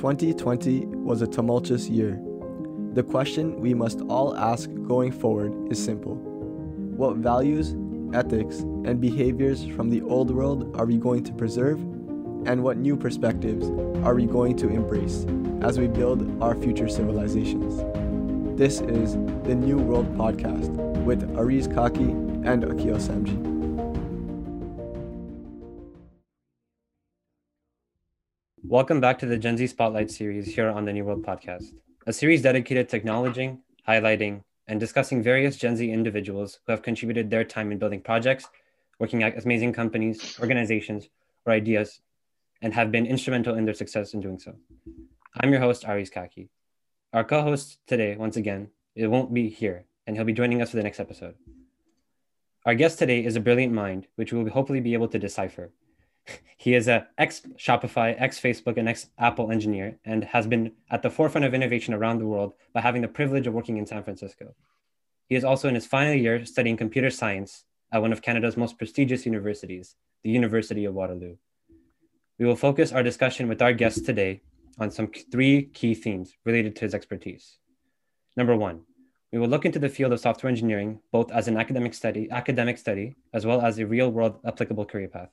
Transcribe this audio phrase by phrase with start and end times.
[0.00, 2.18] 2020 was a tumultuous year.
[2.94, 7.76] The question we must all ask going forward is simple What values,
[8.14, 11.78] ethics, and behaviors from the old world are we going to preserve?
[12.46, 13.68] And what new perspectives
[14.02, 15.26] are we going to embrace
[15.60, 17.82] as we build our future civilizations?
[18.58, 19.14] This is
[19.44, 20.70] the New World Podcast
[21.04, 22.10] with Ariz Kaki
[22.48, 23.59] and Akil Samji.
[28.70, 31.74] Welcome back to the Gen Z Spotlight series here on the New World Podcast,
[32.06, 37.28] a series dedicated to acknowledging, highlighting, and discussing various Gen Z individuals who have contributed
[37.28, 38.48] their time in building projects,
[39.00, 41.08] working at amazing companies, organizations,
[41.44, 42.00] or ideas,
[42.62, 44.54] and have been instrumental in their success in doing so.
[45.40, 46.48] I'm your host, Ariz Kaki.
[47.12, 50.70] Our co host today, once again, it won't be here, and he'll be joining us
[50.70, 51.34] for the next episode.
[52.64, 55.72] Our guest today is a brilliant mind, which we will hopefully be able to decipher.
[56.56, 61.02] He is a ex Shopify, ex Facebook, and ex Apple engineer, and has been at
[61.02, 64.02] the forefront of innovation around the world by having the privilege of working in San
[64.02, 64.54] Francisco.
[65.26, 68.78] He is also in his final year studying computer science at one of Canada's most
[68.78, 71.36] prestigious universities, the University of Waterloo.
[72.38, 74.42] We will focus our discussion with our guest today
[74.78, 77.58] on some three key themes related to his expertise.
[78.36, 78.82] Number one,
[79.32, 82.78] we will look into the field of software engineering both as an academic study, academic
[82.78, 85.30] study, as well as a real-world applicable career path.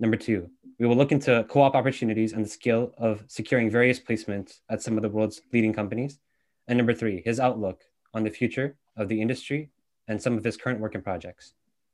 [0.00, 4.60] Number two, we will look into co-op opportunities and the skill of securing various placements
[4.70, 6.18] at some of the world's leading companies.
[6.66, 7.82] And number three, his outlook
[8.14, 9.68] on the future of the industry
[10.08, 11.52] and some of his current work and projects.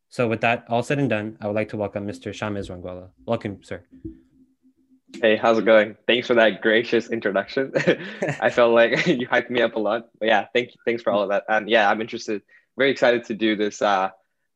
[0.09, 2.31] So with that all said and done, I would like to welcome Mr.
[2.33, 3.09] Shamiz Rangwala.
[3.27, 3.83] Welcome, sir.
[5.21, 5.97] Hey, how's it going?
[6.07, 7.73] Thanks for that gracious introduction.
[8.41, 10.11] I felt like you hyped me up a lot.
[10.21, 10.77] But yeah, thank you.
[10.85, 11.43] Thanks for all of that.
[11.49, 12.43] And yeah, I'm interested,
[12.79, 14.11] very excited to do this uh,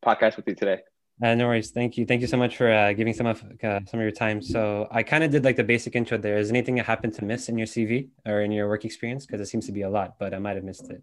[0.05, 0.83] podcast with you today.
[1.23, 1.71] Uh, no worries.
[1.71, 2.07] Thank you.
[2.07, 4.41] Thank you so much for uh, giving some of uh, some of your time.
[4.41, 6.39] So I kind of did like the basic intro there.
[6.39, 9.27] Is anything that happened to miss in your CV or in your work experience?
[9.27, 11.03] Because it seems to be a lot, but I might have missed it.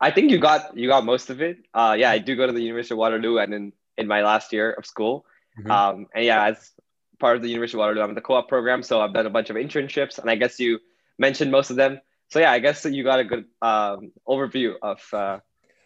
[0.00, 1.58] I think you got you got most of it.
[1.74, 4.52] Uh, yeah, I do go to the University of Waterloo, and in in my last
[4.52, 5.26] year of school,
[5.58, 5.70] mm-hmm.
[5.70, 6.70] um, and yeah, as
[7.18, 9.30] part of the University of Waterloo, I'm in the co-op program, so I've done a
[9.30, 10.78] bunch of internships, and I guess you
[11.18, 12.00] mentioned most of them.
[12.28, 15.02] So yeah, I guess you got a good um, overview of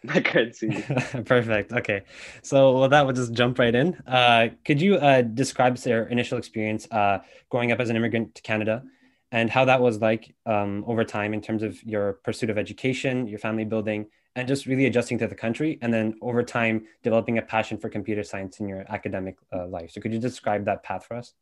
[0.13, 0.69] my currency.
[1.25, 1.71] Perfect.
[1.71, 2.03] Okay.
[2.41, 3.95] So well, that would just jump right in.
[4.05, 7.19] Uh, could you uh, describe their initial experience uh,
[7.49, 8.83] growing up as an immigrant to Canada
[9.31, 13.27] and how that was like um, over time in terms of your pursuit of education,
[13.27, 17.37] your family building, and just really adjusting to the country, and then over time developing
[17.37, 19.91] a passion for computer science in your academic uh, life.
[19.91, 21.33] So could you describe that path for us?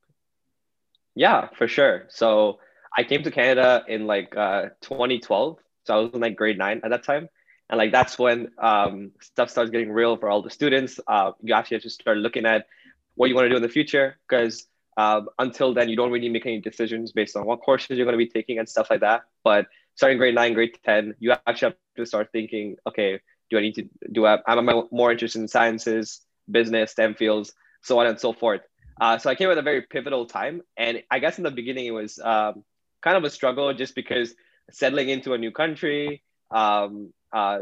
[1.15, 2.05] Yeah, for sure.
[2.09, 2.59] So
[2.95, 5.57] I came to Canada in like uh, 2012.
[5.85, 7.27] So I was in like grade nine at that time
[7.71, 10.99] and like that's when um, stuff starts getting real for all the students.
[11.07, 12.67] Uh, you actually have to start looking at
[13.15, 14.67] what you want to do in the future because
[14.97, 18.17] uh, until then you don't really make any decisions based on what courses you're going
[18.19, 19.23] to be taking and stuff like that.
[19.43, 23.61] But starting grade 9 grade 10 you actually have to start thinking okay do i
[23.61, 27.53] need to do I, am more interested in sciences business stem fields
[27.83, 28.61] so on and so forth.
[28.99, 31.85] Uh, so i came at a very pivotal time and i guess in the beginning
[31.85, 32.63] it was um,
[33.01, 34.33] kind of a struggle just because
[34.71, 37.59] settling into a new country um, uh,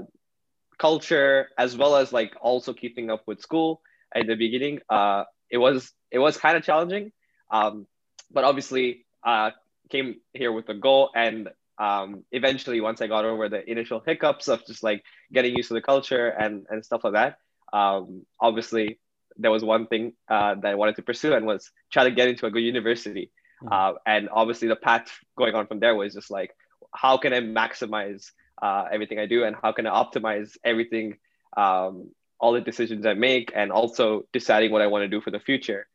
[0.80, 3.82] culture as well as like also keeping up with school
[4.16, 7.12] at the beginning uh, it was it was kind of challenging
[7.52, 7.86] um,
[8.32, 9.52] but obviously uh,
[9.90, 14.48] came here with a goal and um, eventually once i got over the initial hiccups
[14.48, 17.38] of just like getting used to the culture and and stuff like that
[17.74, 19.00] um, obviously
[19.38, 22.30] there was one thing uh, that i wanted to pursue and was try to get
[22.30, 23.32] into a good university
[23.62, 23.74] mm-hmm.
[23.74, 26.52] uh, and obviously the path going on from there was just like
[26.96, 28.32] how can i maximize
[28.62, 31.18] uh, everything I do and how can I optimize everything,
[31.56, 32.10] um,
[32.40, 35.40] all the decisions I make, and also deciding what I want to do for the
[35.40, 35.88] future.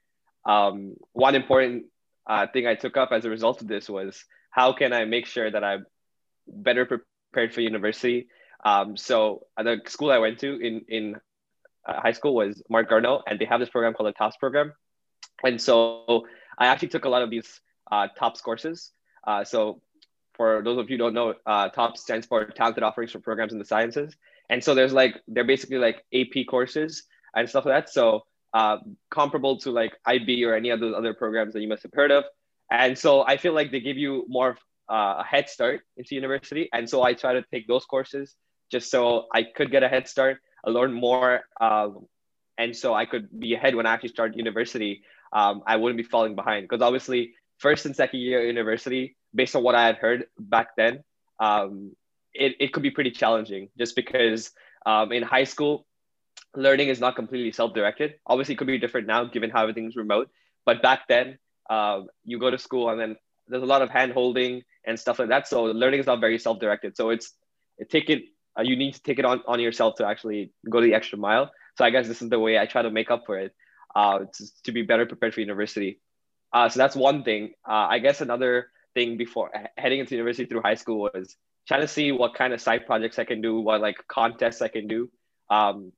[0.44, 1.86] Um, one important
[2.26, 5.26] uh, thing I took up as a result of this was how can I make
[5.26, 5.86] sure that I'm
[6.46, 8.28] better prepared for university.
[8.64, 11.16] Um, so the school I went to in in
[11.86, 14.72] uh, high school was Marc Garneau, and they have this program called the TOPS program.
[15.42, 16.26] And so
[16.56, 17.60] I actually took a lot of these
[17.90, 18.92] uh, TOPS courses.
[19.26, 19.82] Uh, so
[20.34, 23.58] for those of you don't know, uh, TOPS stands for Talented Offerings for Programs in
[23.58, 24.14] the Sciences.
[24.50, 27.04] And so there's like, they're basically like AP courses
[27.34, 27.92] and stuff like that.
[27.92, 28.78] So uh,
[29.10, 32.10] comparable to like IB or any of those other programs that you must have heard
[32.10, 32.24] of.
[32.70, 34.56] And so I feel like they give you more
[34.90, 36.68] uh, a head start into university.
[36.72, 38.34] And so I try to take those courses
[38.70, 41.42] just so I could get a head start, I learn more.
[41.60, 42.06] Um,
[42.58, 45.02] and so I could be ahead when I actually start university.
[45.32, 49.62] Um, I wouldn't be falling behind because obviously first and second year university, based on
[49.62, 51.02] what I had heard back then,
[51.40, 51.96] um,
[52.32, 54.50] it, it could be pretty challenging just because
[54.86, 55.86] um, in high school,
[56.54, 58.14] learning is not completely self-directed.
[58.26, 60.30] Obviously, it could be different now given how everything's remote.
[60.64, 61.38] But back then,
[61.68, 63.16] uh, you go to school and then
[63.48, 65.48] there's a lot of hand holding and stuff like that.
[65.48, 66.96] So learning is not very self directed.
[66.96, 67.32] So it's
[67.78, 68.24] it, take it.
[68.58, 71.50] Uh, you need to take it on on yourself to actually go the extra mile.
[71.76, 73.52] So I guess this is the way I try to make up for it,
[73.96, 76.00] uh, to, to be better prepared for university.
[76.52, 77.52] Uh, so that's one thing.
[77.68, 81.36] Uh, I guess another thing before heading into university through high school was
[81.66, 84.68] trying to see what kind of side projects I can do, what like contests I
[84.68, 85.10] can do.
[85.50, 85.92] Um,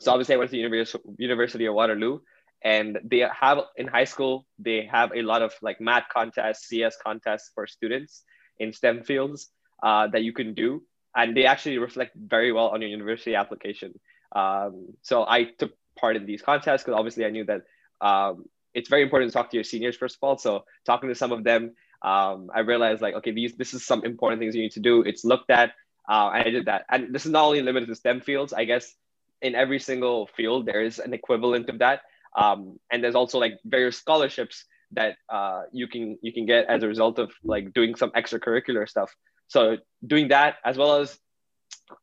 [0.00, 2.20] so obviously I went to University University of Waterloo,
[2.62, 6.96] and they have in high school they have a lot of like math contests, CS
[7.04, 8.22] contests for students
[8.58, 9.50] in STEM fields
[9.82, 10.82] uh, that you can do,
[11.16, 13.92] and they actually reflect very well on your university application.
[14.34, 17.62] Um, so I took part in these contests because obviously I knew that
[18.00, 20.38] um, it's very important to talk to your seniors first of all.
[20.38, 24.04] So talking to some of them, um, I realized like, okay, these this is some
[24.04, 25.02] important things you need to do.
[25.02, 25.72] It's looked at,
[26.08, 26.84] uh, and I did that.
[26.90, 28.52] And this is not only limited to STEM fields.
[28.52, 28.94] I guess
[29.42, 32.02] in every single field there is an equivalent of that.
[32.36, 36.82] Um, and there's also like various scholarships that uh, you can you can get as
[36.82, 39.14] a result of like doing some extracurricular stuff.
[39.48, 41.18] So doing that as well as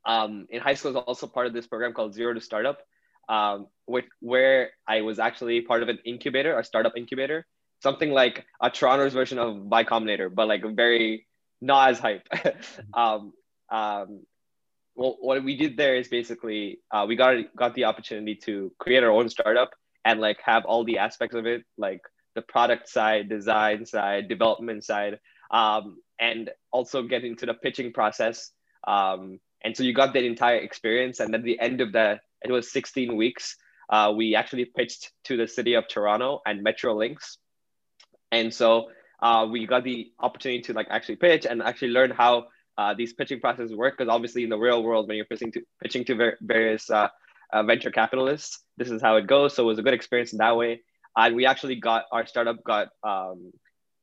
[0.05, 2.79] um, in high school is also part of this program called Zero to Startup,
[3.29, 7.45] um, with, where I was actually part of an incubator, a startup incubator,
[7.85, 11.27] something like a Toronto's version of Y Combinator, but like very
[11.61, 12.27] not as hype.
[12.93, 13.21] um,
[13.69, 14.07] um,
[14.95, 19.03] well, what we did there is basically uh, we got got the opportunity to create
[19.03, 19.71] our own startup
[20.03, 22.01] and like have all the aspects of it, like
[22.33, 25.19] the product side, design side, development side,
[25.51, 28.51] um, and also get into the pitching process.
[28.87, 31.19] Um, and so you got that entire experience.
[31.19, 33.57] And at the end of that, it was 16 weeks.
[33.89, 37.37] Uh, we actually pitched to the city of Toronto and Metrolinx.
[38.31, 38.89] And so
[39.21, 43.13] uh, we got the opportunity to like actually pitch and actually learn how uh, these
[43.13, 43.97] pitching processes work.
[43.97, 47.09] Because obviously in the real world, when you're pitching to pitching to ver- various uh,
[47.53, 49.55] uh, venture capitalists, this is how it goes.
[49.55, 50.81] So it was a good experience in that way.
[51.15, 53.53] And we actually got our startup got um,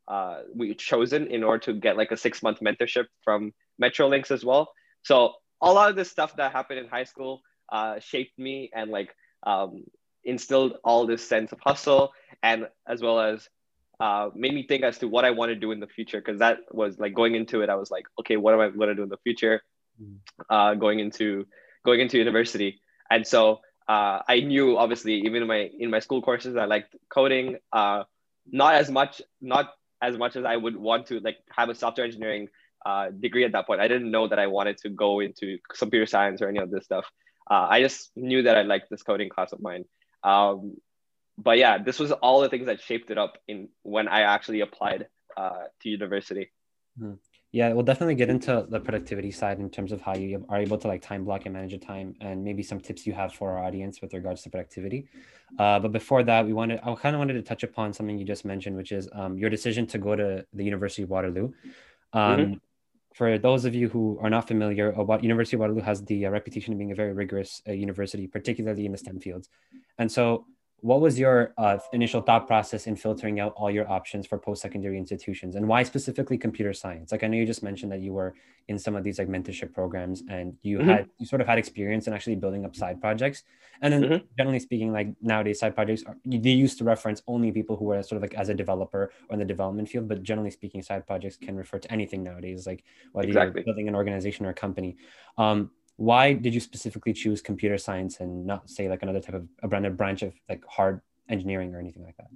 [0.08, 4.44] uh, we chosen in order to get like a six month mentorship from Metrolinx as
[4.44, 4.72] well.
[5.02, 8.90] So a lot of this stuff that happened in high school uh, shaped me and
[8.90, 9.14] like
[9.44, 9.84] um,
[10.24, 13.48] instilled all this sense of hustle and as well as
[14.00, 16.38] uh, made me think as to what I want to do in the future because
[16.40, 18.94] that was like going into it I was like okay what am I going to
[18.94, 19.62] do in the future
[20.00, 20.16] mm.
[20.50, 21.46] uh, going into
[21.84, 22.80] going into university
[23.10, 26.94] and so uh, I knew obviously even in my in my school courses I liked
[27.08, 28.04] coding uh,
[28.50, 32.06] not as much not as much as I would want to like have a software
[32.06, 32.48] engineering
[32.84, 33.80] uh, degree at that point.
[33.80, 36.84] I didn't know that I wanted to go into computer science or any of this
[36.84, 37.06] stuff.
[37.48, 39.84] Uh, I just knew that I liked this coding class of mine.
[40.24, 40.76] Um,
[41.38, 44.60] but yeah, this was all the things that shaped it up in when I actually
[44.60, 45.06] applied
[45.36, 46.50] uh, to university.
[46.98, 47.14] Hmm.
[47.52, 50.78] Yeah, we'll definitely get into the productivity side in terms of how you are able
[50.78, 53.50] to like time block and manage your time, and maybe some tips you have for
[53.50, 55.06] our audience with regards to productivity.
[55.58, 58.24] Uh, but before that, we wanted I kind of wanted to touch upon something you
[58.24, 61.52] just mentioned, which is um, your decision to go to the University of Waterloo.
[62.14, 62.54] Um, mm-hmm
[63.14, 66.26] for those of you who are not familiar, uh, what University of Waterloo has the
[66.26, 69.48] uh, reputation of being a very rigorous uh, university, particularly in the STEM fields.
[69.98, 70.46] And so
[70.82, 74.98] what was your uh, initial thought process in filtering out all your options for post-secondary
[74.98, 78.34] institutions and why specifically computer science like i know you just mentioned that you were
[78.68, 80.88] in some of these like mentorship programs and you mm-hmm.
[80.88, 83.44] had you sort of had experience in actually building up side projects
[83.80, 84.24] and then mm-hmm.
[84.36, 88.02] generally speaking like nowadays side projects are, they used to reference only people who were
[88.02, 91.06] sort of like as a developer or in the development field but generally speaking side
[91.06, 93.60] projects can refer to anything nowadays like whether exactly.
[93.60, 94.96] you're building an organization or a company
[95.38, 95.70] um,
[96.02, 99.68] why did you specifically choose computer science and not say like another type of a
[99.68, 102.30] branded branch of like hard engineering or anything like that?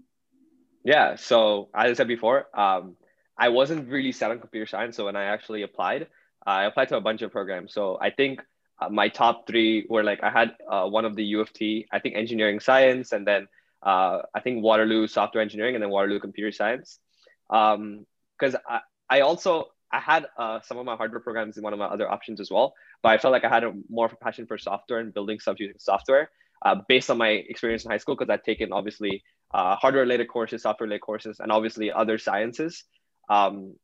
[0.84, 2.96] Yeah so as i said before um,
[3.36, 6.06] i wasn't really set on computer science so when i actually applied
[6.46, 7.74] i applied to a bunch of programs.
[7.74, 8.40] So i think
[8.80, 11.88] uh, my top three were like i had uh, one of the u of t
[11.90, 13.48] i think engineering science and then
[13.82, 17.00] uh, i think waterloo software engineering and then waterloo computer science.
[17.48, 18.80] Because um, I,
[19.10, 19.50] I also
[19.92, 22.50] I had uh, some of my hardware programs in one of my other options as
[22.50, 25.14] well, but I felt like I had a more of a passion for software and
[25.14, 26.30] building stuff using software
[26.62, 29.22] uh, based on my experience in high school because I'd taken obviously
[29.54, 32.84] uh, hardware related courses, software related courses, and obviously other sciences.
[33.28, 33.76] Um,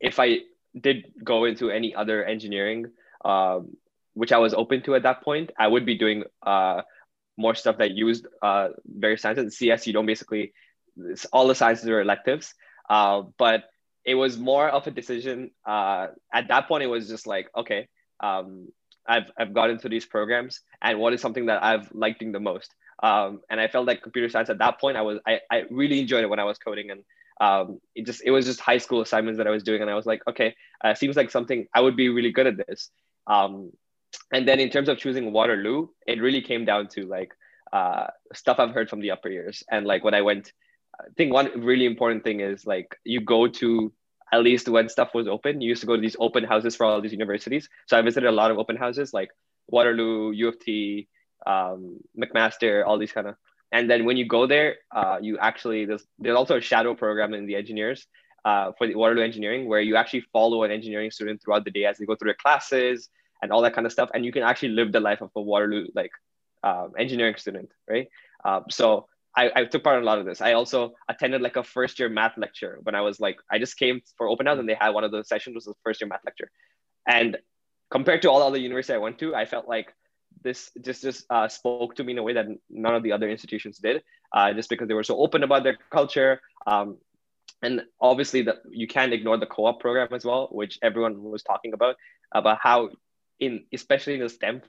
[0.00, 0.38] if I
[0.78, 2.86] did go into any other engineering,
[3.24, 3.76] um,
[4.14, 6.82] which I was open to at that point, I would be doing uh,
[7.36, 9.56] more stuff that used uh, various sciences.
[9.56, 10.52] CS, you don't basically,
[11.32, 12.54] all the sciences are electives.
[12.90, 13.64] Uh, but
[14.04, 15.50] it was more of a decision.
[15.64, 17.88] Uh, at that point, it was just like, okay,
[18.20, 18.68] um,
[19.06, 22.74] I've, I've got into these programs and what is something that I've liked the most.
[23.02, 26.00] Um, and I felt like computer science at that point, I was, I, I really
[26.00, 27.02] enjoyed it when I was coding and
[27.40, 29.80] um, it just, it was just high school assignments that I was doing.
[29.80, 30.54] And I was like, okay,
[30.84, 32.90] uh, seems like something I would be really good at this.
[33.26, 33.72] Um,
[34.32, 37.32] and then in terms of choosing Waterloo, it really came down to like
[37.72, 39.64] uh, stuff I've heard from the upper years.
[39.70, 40.52] And like when I went
[41.00, 43.92] I think one really important thing is like you go to
[44.32, 45.60] at least when stuff was open.
[45.60, 47.68] You used to go to these open houses for all these universities.
[47.86, 49.30] So I visited a lot of open houses like
[49.68, 51.08] Waterloo, U of T,
[51.46, 53.36] um, McMaster, all these kind of.
[53.72, 57.34] And then when you go there, uh, you actually there's there's also a shadow program
[57.34, 58.06] in the engineers
[58.44, 61.84] uh, for the Waterloo engineering where you actually follow an engineering student throughout the day
[61.84, 63.08] as they go through their classes
[63.42, 65.40] and all that kind of stuff, and you can actually live the life of a
[65.40, 66.12] Waterloo like
[66.62, 68.08] um, engineering student, right?
[68.44, 70.40] Um, so I, I, took part in a lot of this.
[70.40, 73.78] I also attended like a first year math lecture when I was like, I just
[73.78, 76.08] came for open house and they had one of the sessions was the first year
[76.08, 76.50] math lecture.
[77.06, 77.38] And
[77.90, 79.94] compared to all the other universities I went to, I felt like
[80.42, 83.28] this just just uh, spoke to me in a way that none of the other
[83.28, 84.02] institutions did,
[84.34, 86.40] uh, just because they were so open about their culture.
[86.66, 86.98] Um,
[87.62, 91.74] and obviously, that you can't ignore the co-op program as well, which everyone was talking
[91.74, 91.96] about
[92.34, 92.90] about how,
[93.38, 94.62] in especially in the STEM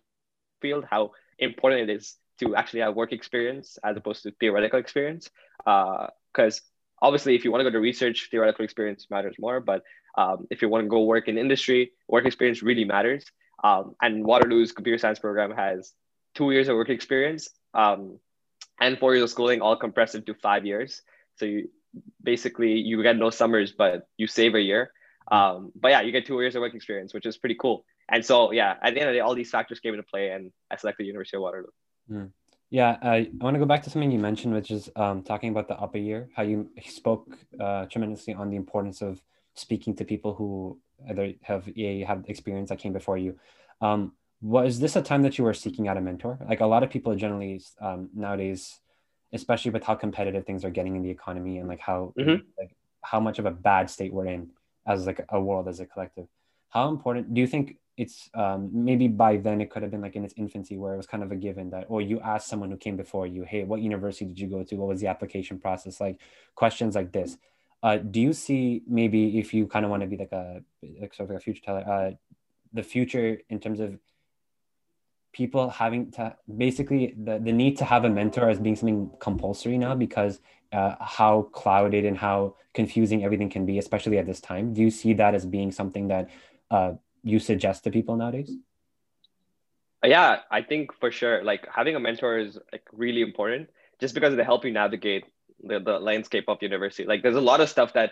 [0.62, 5.30] field, how important it is to actually have work experience as opposed to theoretical experience.
[5.58, 9.60] Because uh, obviously, if you want to go to research, theoretical experience matters more.
[9.60, 9.84] But
[10.18, 13.25] um, if you want to go work in industry, work experience really matters.
[13.63, 15.94] Um, and Waterloo's computer science program has
[16.36, 18.20] two years of work experience um,
[18.80, 21.02] and four years of schooling, all compressed into five years.
[21.38, 21.70] So you
[22.22, 24.92] basically you get no summers, but you save a year.
[25.32, 27.86] Um, but yeah, you get two years of work experience, which is pretty cool.
[28.10, 30.32] And so yeah, at the end of the day, all these factors came into play,
[30.32, 31.68] and I selected University of Waterloo.
[32.12, 32.31] Mm.
[32.69, 35.67] Yeah, I want to go back to something you mentioned, which is um, talking about
[35.67, 39.22] the upper year, how you spoke uh, tremendously on the importance of
[39.53, 43.38] speaking to people who either have a have experience that came before you.
[43.79, 46.39] Um, was this a time that you were seeking out a mentor?
[46.50, 48.79] Like a lot of people generally um, nowadays,
[49.31, 52.41] especially with how competitive things are getting in the economy and like how mm-hmm.
[52.57, 54.50] like how much of a bad state we're in
[54.88, 56.27] as like a world as a collective.
[56.69, 60.15] How important do you think it's um, maybe by then it could have been like
[60.15, 62.71] in its infancy where it was kind of a given that or you ask someone
[62.71, 64.75] who came before you hey what university did you go to?
[64.75, 66.19] What was the application process like?
[66.55, 67.38] Questions like this.
[67.83, 70.62] Uh, do you see maybe if you kind of want to be like a
[71.00, 72.12] like sort of a future teller uh,
[72.71, 74.00] the future in terms of
[75.33, 79.77] people having to basically the, the need to have a mentor as being something compulsory
[79.77, 80.39] now because
[80.71, 84.73] uh, how clouded and how confusing everything can be especially at this time?
[84.73, 86.29] Do you see that as being something that
[86.71, 86.93] uh,
[87.24, 88.51] you suggest to people nowadays?
[90.03, 91.44] Yeah, I think for sure.
[91.44, 95.24] Like having a mentor is like really important just because they help you navigate
[95.63, 97.08] the, the landscape of university.
[97.08, 98.12] Like there's a lot of stuff that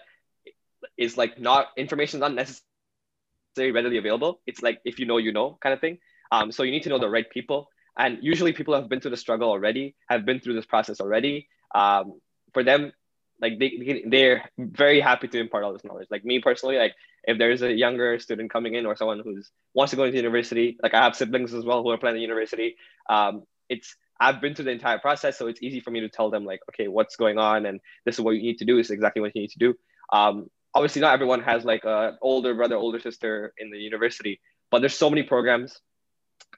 [0.98, 4.40] is like not information is not necessarily readily available.
[4.48, 5.98] It's like if you know, you know kind of thing.
[6.32, 7.68] Um, so you need to know the right people.
[7.98, 11.50] And usually people have been through the struggle already, have been through this process already.
[11.76, 12.22] Um,
[12.54, 12.94] for them,
[13.42, 16.08] like they they're very happy to impart all this knowledge.
[16.12, 19.92] Like me personally like if there's a younger student coming in or someone who's wants
[19.92, 22.76] to go into university like i have siblings as well who are planning university
[23.10, 26.30] um, it's i've been through the entire process so it's easy for me to tell
[26.30, 28.88] them like okay what's going on and this is what you need to do this
[28.88, 29.76] is exactly what you need to do.
[30.12, 34.40] Um, obviously not everyone has like a older brother older sister in the university
[34.72, 35.80] but there's so many programs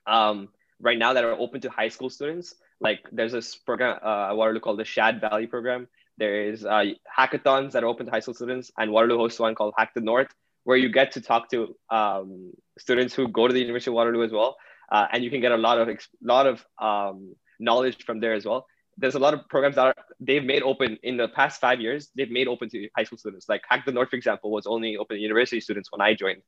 [0.06, 0.50] um,
[0.80, 2.56] right now that are open to high school students.
[2.80, 5.88] Like there's this program uh, are called the shad valley program
[6.18, 6.86] there is uh,
[7.18, 10.02] hackathons that are open to high school students, and Waterloo hosts one called Hack the
[10.02, 10.28] North,
[10.64, 14.24] where you get to talk to um, students who go to the University of Waterloo
[14.24, 14.58] as well,
[14.92, 15.90] uh, and you can get a lot of
[16.22, 18.66] lot of um, knowledge from there as well.
[18.98, 22.10] There's a lot of programs that are, they've made open in the past five years.
[22.16, 23.50] They've made open to high school students.
[23.50, 26.44] Like Hack the North, for example, was only open to university students when I joined,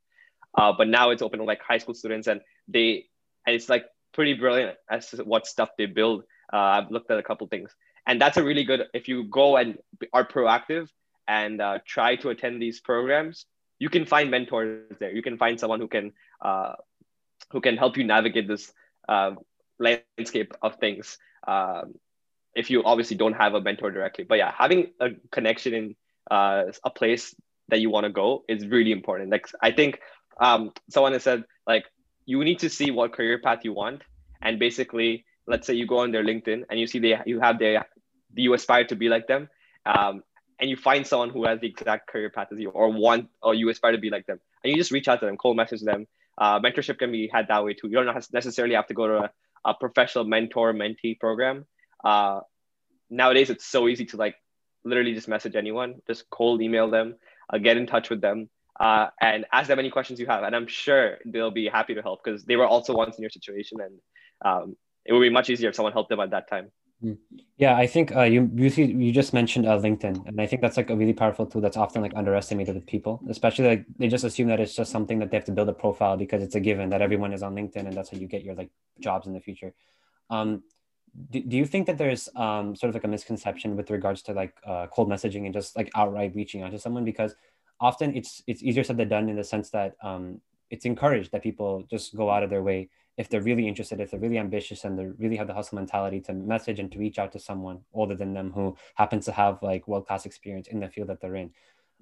[0.56, 3.08] uh, but now it's open to like high school students, and they
[3.48, 6.24] and it's like pretty brilliant as to what stuff they build.
[6.54, 7.72] Uh, I've looked at a couple things
[8.08, 9.78] and that's a really good if you go and
[10.14, 10.90] are proactive
[11.28, 13.46] and uh, try to attend these programs
[13.80, 15.14] you can find mentors there.
[15.14, 16.74] You can find someone who can uh,
[17.52, 18.72] who can help you navigate this
[19.08, 19.32] uh,
[19.80, 21.96] landscape of things um,
[22.56, 24.24] if you obviously don't have a mentor directly.
[24.24, 25.96] But yeah having a connection in
[26.32, 27.36] uh, a place
[27.68, 29.30] that you want to go is really important.
[29.30, 30.00] Like i think
[30.40, 31.86] um, someone has said like
[32.26, 34.04] you need to see what career path you want.
[34.42, 37.60] And basically let's say you go on their linkedin and you see they you have
[37.60, 37.86] their
[38.36, 39.50] you aspire to be like them
[39.86, 40.24] um,
[40.60, 43.54] and you find someone who has the exact career path as you or want or
[43.54, 45.82] you aspire to be like them and you just reach out to them cold message
[45.82, 46.08] them.
[46.38, 47.88] Uh, mentorship can be had that way too.
[47.88, 49.32] You don't necessarily have to go to a,
[49.64, 51.66] a professional mentor mentee program.
[52.04, 52.42] Uh,
[53.10, 54.36] nowadays it's so easy to like
[54.84, 57.16] literally just message anyone just cold email them
[57.52, 58.50] uh, get in touch with them
[58.80, 62.02] uh, and ask them any questions you have and i'm sure they'll be happy to
[62.02, 64.00] help because they were also once in your situation and
[64.44, 64.76] um,
[65.06, 66.72] it would be much easier if someone helped them at that time.
[67.58, 70.62] Yeah, I think uh, you you see, you just mentioned uh, LinkedIn, and I think
[70.62, 74.08] that's like a really powerful tool that's often like underestimated with people, especially like they
[74.08, 76.56] just assume that it's just something that they have to build a profile because it's
[76.56, 79.28] a given that everyone is on LinkedIn and that's how you get your like jobs
[79.28, 79.74] in the future.
[80.30, 80.64] Um,
[81.30, 84.34] do, do you think that there's um, sort of like a misconception with regards to
[84.34, 87.36] like uh, cold messaging and just like outright reaching out to someone because
[87.80, 91.44] often it's it's easier said than done in the sense that um, it's encouraged that
[91.44, 94.84] people just go out of their way if they're really interested if they're really ambitious
[94.84, 97.80] and they really have the hustle mentality to message and to reach out to someone
[97.94, 101.36] older than them who happens to have like world-class experience in the field that they're
[101.36, 101.52] in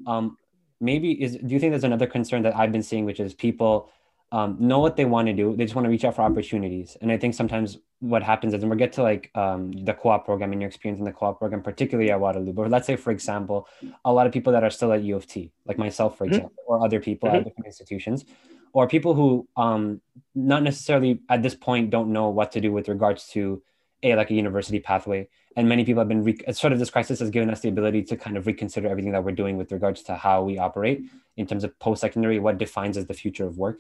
[0.08, 0.38] um,
[0.80, 3.90] maybe is do you think there's another concern that i've been seeing which is people
[4.34, 5.56] um, know what they want to do.
[5.56, 6.98] They just want to reach out for opportunities.
[7.02, 10.26] And I think sometimes what happens is, and we'll get to like um, the co-op
[10.26, 12.52] program and your experience in the co-op program, particularly at Waterloo.
[12.52, 13.68] But let's say, for example,
[14.04, 16.34] a lot of people that are still at U of T, like myself, for mm-hmm.
[16.34, 17.38] example, or other people mm-hmm.
[17.38, 18.26] at different institutions,
[18.74, 20.02] or people who um,
[20.36, 23.62] not necessarily at this point don't know what to do with regards to
[24.02, 25.30] a like a university pathway.
[25.56, 28.04] And many people have been re- sort of this crisis has given us the ability
[28.06, 31.04] to kind of reconsider everything that we're doing with regards to how we operate
[31.38, 33.80] in terms of post-secondary, what defines as the future of work.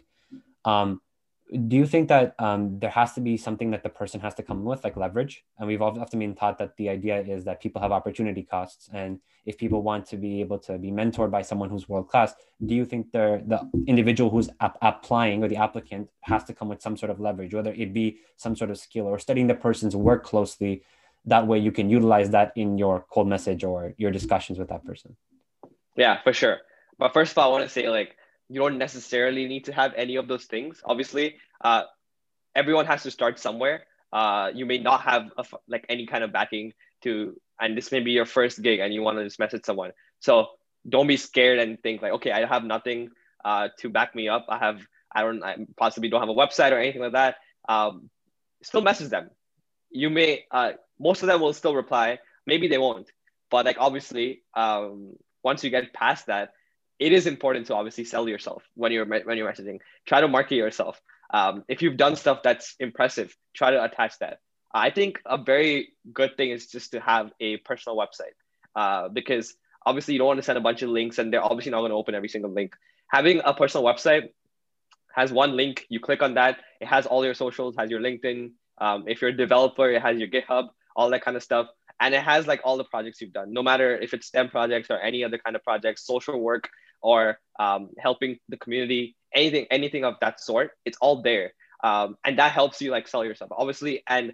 [0.63, 1.01] Um,
[1.51, 4.43] do you think that um, there has to be something that the person has to
[4.43, 5.43] come with, like leverage?
[5.59, 9.19] And we've often been taught that the idea is that people have opportunity costs, and
[9.45, 12.33] if people want to be able to be mentored by someone who's world class,
[12.65, 16.81] do you think the individual who's ap- applying or the applicant has to come with
[16.81, 19.95] some sort of leverage, whether it be some sort of skill or studying the person's
[19.95, 20.83] work closely?
[21.25, 24.83] That way, you can utilize that in your cold message or your discussions with that
[24.85, 25.15] person.
[25.95, 26.59] Yeah, for sure.
[26.97, 28.17] But first of all, I want to say like
[28.49, 30.81] you don't necessarily need to have any of those things.
[30.85, 31.83] Obviously, uh,
[32.55, 33.85] everyone has to start somewhere.
[34.11, 37.99] Uh, you may not have a, like any kind of backing to, and this may
[37.99, 39.91] be your first gig, and you want to just message someone.
[40.19, 40.47] So
[40.87, 43.09] don't be scared and think like, okay, I have nothing
[43.43, 44.45] uh, to back me up.
[44.49, 44.81] I have,
[45.13, 47.37] I don't, I possibly don't have a website or anything like that.
[47.67, 48.09] Um,
[48.61, 49.29] still message them.
[49.89, 52.19] You may, uh, most of them will still reply.
[52.45, 53.09] Maybe they won't,
[53.49, 56.53] but like obviously, um, once you get past that,
[57.03, 59.79] it is important to obviously sell yourself when you're when you're messaging.
[60.05, 61.01] Try to market yourself.
[61.33, 64.37] Um, if you've done stuff that's impressive, try to attach that.
[64.73, 68.37] I think a very good thing is just to have a personal website
[68.73, 69.53] uh, because
[69.85, 71.91] obviously you don't want to send a bunch of links and they're obviously not going
[71.91, 72.73] to open every single link.
[73.09, 74.29] Having a personal website
[75.13, 75.85] has one link.
[75.89, 76.59] You click on that.
[76.79, 78.51] It has all your socials, has your LinkedIn.
[78.77, 81.67] Um, if you're a developer, it has your GitHub, all that kind of stuff.
[81.99, 84.89] And it has like all the projects you've done, no matter if it's STEM projects
[84.89, 86.69] or any other kind of projects, social work
[87.03, 90.71] or um, helping the community, anything, anything of that sort.
[90.85, 91.53] It's all there.
[91.83, 94.03] Um, and that helps you like sell yourself, obviously.
[94.07, 94.33] And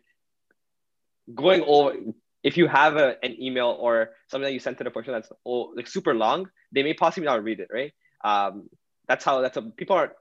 [1.34, 1.96] going over,
[2.44, 5.30] if you have a, an email or something that you sent to the person that's
[5.46, 7.92] oh, like super long, they may possibly not read it, right?
[8.24, 8.70] Um,
[9.08, 10.14] that's how that's how people are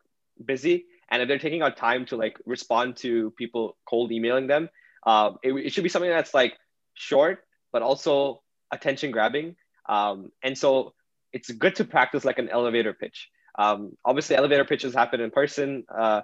[0.42, 4.70] busy, and if they're taking our time to like respond to people cold emailing them,
[5.06, 6.56] um, it, it should be something that's like
[6.94, 9.56] short but also attention grabbing.
[9.88, 10.94] Um, and so
[11.32, 13.28] it's good to practice like an elevator pitch.
[13.58, 16.22] Um, obviously, elevator pitches happen in person, uh,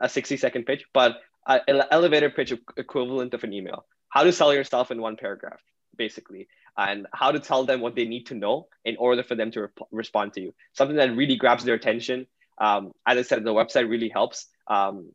[0.00, 3.84] a 60 second pitch, but an elevator pitch equivalent of an email.
[4.08, 5.60] How to sell yourself in one paragraph,
[5.96, 9.50] basically, and how to tell them what they need to know in order for them
[9.52, 10.54] to rep- respond to you.
[10.72, 12.26] Something that really grabs their attention.
[12.58, 14.46] Um, as I said, the website really helps.
[14.66, 15.12] Um,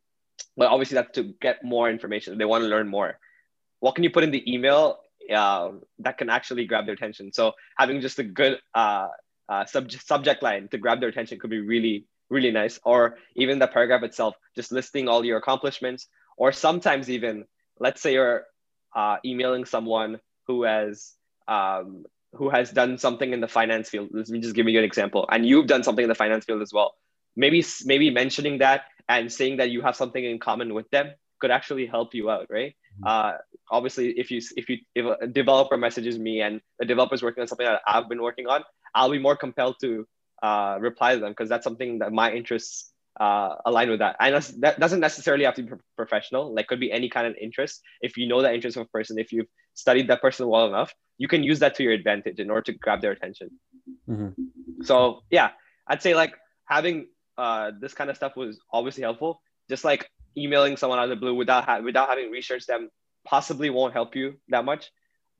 [0.56, 2.36] but obviously, that's to get more information.
[2.38, 3.18] They want to learn more.
[3.80, 4.98] What can you put in the email
[5.32, 5.70] uh,
[6.00, 7.32] that can actually grab their attention?
[7.32, 9.08] So having just a good uh,
[9.48, 12.78] uh, sub- subject line to grab their attention could be really really nice.
[12.84, 16.08] Or even the paragraph itself just listing all your accomplishments.
[16.36, 17.44] Or sometimes even
[17.78, 18.44] let's say you're
[18.94, 21.12] uh, emailing someone who has
[21.46, 24.10] um, who has done something in the finance field.
[24.12, 25.26] Let me just give you an example.
[25.30, 26.94] And you've done something in the finance field as well.
[27.36, 31.50] Maybe maybe mentioning that and saying that you have something in common with them could
[31.50, 32.74] actually help you out right?
[33.00, 33.04] Mm-hmm.
[33.06, 33.32] uh,
[33.70, 37.42] obviously if you if you if a developer messages me and the developer is working
[37.42, 38.62] on something that i've been working on
[38.98, 40.06] I'll be more compelled to
[40.42, 44.16] uh, reply to them because that's something that my interests uh, align with that.
[44.20, 46.54] And that doesn't necessarily have to be professional.
[46.54, 47.80] Like could be any kind of interest.
[48.00, 50.92] If you know the interest of a person, if you've studied that person well enough,
[51.16, 53.50] you can use that to your advantage in order to grab their attention.
[54.08, 54.82] Mm-hmm.
[54.82, 55.50] So yeah,
[55.86, 56.34] I'd say like
[56.64, 59.40] having uh, this kind of stuff was obviously helpful.
[59.68, 62.88] Just like emailing someone out of the blue without ha- without having researched them
[63.24, 64.90] possibly won't help you that much.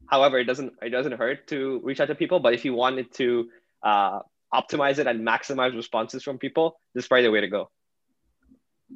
[0.06, 2.40] However, it doesn't it doesn't hurt to reach out to people.
[2.40, 3.48] But if you wanted to
[3.82, 4.20] uh,
[4.52, 7.70] optimize it and maximize responses from people, this is probably the way to go.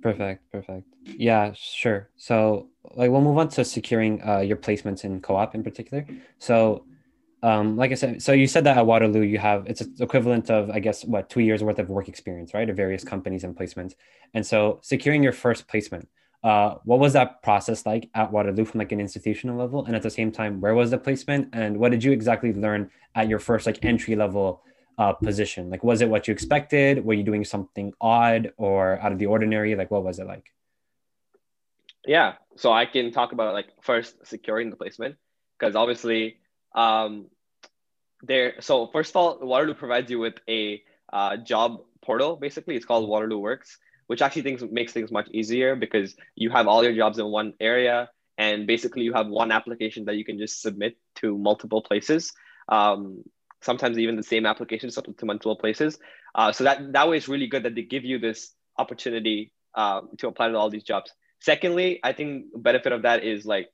[0.01, 0.87] Perfect, perfect.
[1.05, 2.09] Yeah, sure.
[2.17, 6.07] So, like, we'll move on to securing uh, your placements in co-op in particular.
[6.38, 6.87] So,
[7.43, 10.71] um, like I said, so you said that at Waterloo you have it's equivalent of
[10.71, 13.95] I guess what two years worth of work experience, right, of various companies and placements.
[14.33, 16.09] And so, securing your first placement,
[16.42, 19.85] uh, what was that process like at Waterloo from like an institutional level?
[19.85, 21.48] And at the same time, where was the placement?
[21.52, 24.62] And what did you exactly learn at your first like entry level
[24.98, 25.70] uh, position?
[25.70, 27.05] Like, was it what you expected?
[27.05, 29.76] Were you doing something odd or out of the ordinary?
[29.76, 30.52] Like, what was it like?
[32.07, 35.16] Yeah, so I can talk about like first securing the placement
[35.59, 36.38] because obviously
[36.74, 37.26] um,
[38.22, 38.55] there.
[38.61, 42.35] So first of all, Waterloo provides you with a uh, job portal.
[42.35, 46.67] Basically, it's called Waterloo Works, which actually things makes things much easier because you have
[46.67, 50.38] all your jobs in one area, and basically you have one application that you can
[50.38, 52.33] just submit to multiple places.
[52.69, 53.25] Um,
[53.62, 55.99] sometimes even the same application to multiple places.
[56.35, 60.11] Uh, so that that way it's really good that they give you this opportunity um,
[60.19, 61.12] to apply to all these jobs.
[61.41, 63.69] Secondly, I think benefit of that is like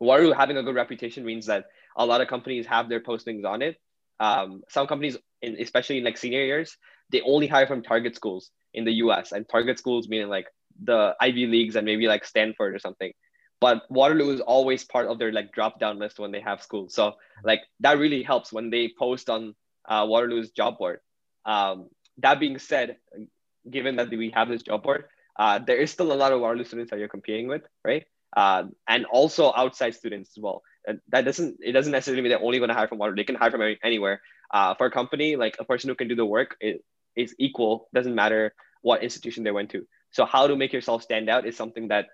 [0.00, 3.62] Waterloo having a good reputation means that a lot of companies have their postings on
[3.62, 3.76] it.
[4.18, 6.76] Um, some companies, in, especially in like senior years,
[7.10, 10.46] they only hire from target schools in the US, and target schools meaning like
[10.82, 13.12] the Ivy Leagues and maybe like Stanford or something.
[13.60, 16.94] But Waterloo is always part of their like drop down list when they have schools.
[16.94, 19.54] So like that really helps when they post on
[19.88, 20.98] uh, Waterloo's job board.
[21.44, 22.96] Um, that being said,
[23.70, 25.04] given that we have this job board,
[25.38, 28.04] uh, there is still a lot of Waterloo students that you're competing with, right?
[28.36, 30.62] Uh, and also outside students as well.
[30.86, 33.16] And that doesn't it doesn't necessarily mean they're only going to hire from Waterloo.
[33.16, 34.20] They can hire from anywhere.
[34.52, 36.80] Uh, for a company, like a person who can do the work is,
[37.16, 37.88] is equal.
[37.94, 39.86] Doesn't matter what institution they went to.
[40.10, 42.06] So how to make yourself stand out is something that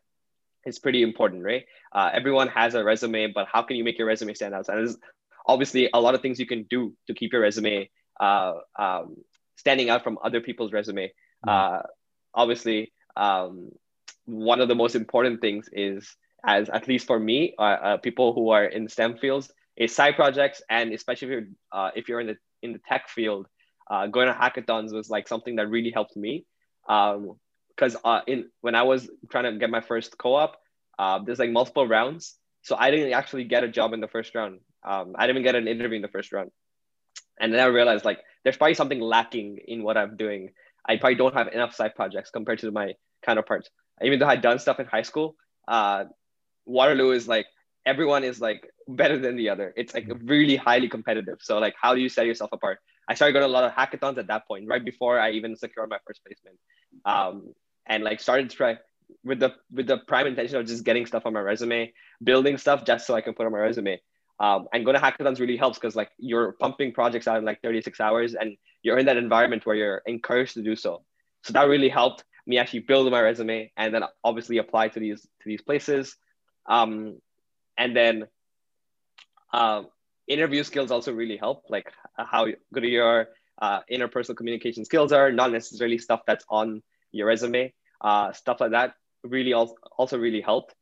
[0.65, 1.65] is pretty important, right?
[1.93, 4.69] Uh, everyone has a resume, but how can you make your resume stand out?
[4.69, 4.97] And there's
[5.47, 9.17] obviously a lot of things you can do to keep your resume uh, um,
[9.57, 11.09] standing out from other people's resume.
[11.09, 11.49] Mm-hmm.
[11.49, 11.83] Uh,
[12.35, 13.71] obviously, um,
[14.27, 18.33] one of the most important things is, as at least for me, uh, uh, people
[18.33, 22.21] who are in STEM fields, is side projects, and especially if you're uh, if you're
[22.21, 23.47] in the in the tech field,
[23.91, 26.45] uh, going to hackathons was like something that really helped me.
[26.87, 30.57] because um, uh, in when I was trying to get my first co-op,
[30.99, 34.35] uh, there's like multiple rounds, so I didn't actually get a job in the first
[34.35, 34.61] round.
[34.87, 36.51] Um, I didn't get an interview in the first round,
[37.41, 40.51] and then I realized like there's probably something lacking in what I'm doing.
[40.87, 43.69] I probably don't have enough side projects compared to my counterparts.
[44.03, 46.05] Even though I'd done stuff in high school, uh,
[46.67, 47.47] Waterloo is like
[47.85, 49.73] everyone is like better than the other.
[49.77, 51.39] It's like really highly competitive.
[51.41, 52.79] So like, how do you set yourself apart?
[53.09, 55.57] I started going to a lot of hackathons at that point, right before I even
[55.57, 56.59] secured my first placement,
[57.05, 57.55] um,
[57.87, 58.79] and like started to try
[59.25, 61.93] with the with the prime intention of just getting stuff on my resume,
[62.23, 64.01] building stuff just so I can put on my resume.
[64.41, 67.61] Um, and going to hackathons really helps because like you're pumping projects out in like
[67.61, 71.03] 36 hours and you're in that environment where you're encouraged to do so.
[71.43, 75.23] So that really helped me actually build my resume and then obviously apply to these
[75.23, 76.17] to these places.
[76.69, 77.19] Um,
[77.77, 78.29] and then
[79.53, 79.83] uh,
[80.29, 81.91] interview skills also really help, like
[82.25, 83.29] how good your
[83.61, 87.73] uh, interpersonal communication skills are, not necessarily stuff that's on your resume.
[88.01, 90.75] Uh, stuff like that really also, also really helped.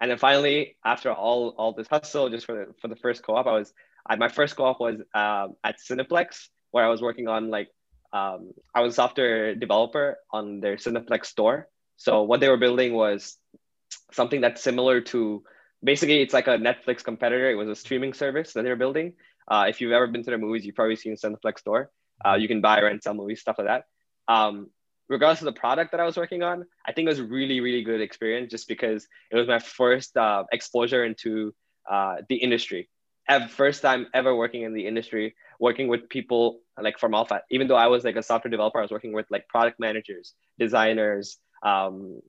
[0.00, 3.46] And then finally, after all all this hustle, just for the, for the first co-op,
[3.46, 3.72] I was
[4.06, 7.68] I, my first co-op was um, at Cineplex, where I was working on like
[8.12, 11.68] um, I was a software developer on their Cineplex store.
[11.96, 13.36] So what they were building was
[14.12, 15.42] something that's similar to
[15.82, 17.50] basically it's like a Netflix competitor.
[17.50, 19.14] It was a streaming service that they were building.
[19.50, 21.90] Uh, if you've ever been to the movies, you've probably seen Cineplex store.
[22.24, 23.84] Uh, you can buy, rent, sell movies, stuff like that.
[24.32, 24.68] Um,
[25.08, 27.82] regardless of the product that I was working on, I think it was really, really
[27.82, 31.54] good experience just because it was my first uh, exposure into
[31.90, 32.88] uh, the industry.
[33.50, 37.42] First time ever working in the industry, working with people like from Alpha.
[37.50, 40.32] Even though I was like a software developer, I was working with like product managers,
[40.58, 42.22] designers, um,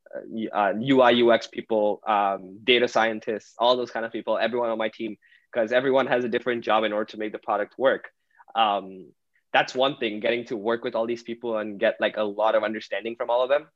[0.53, 4.37] uh, UI UX people, um, data scientists, all those kind of people.
[4.37, 5.17] Everyone on my team,
[5.51, 8.09] because everyone has a different job in order to make the product work.
[8.55, 9.11] Um,
[9.51, 10.19] that's one thing.
[10.19, 13.29] Getting to work with all these people and get like a lot of understanding from
[13.29, 13.67] all of them,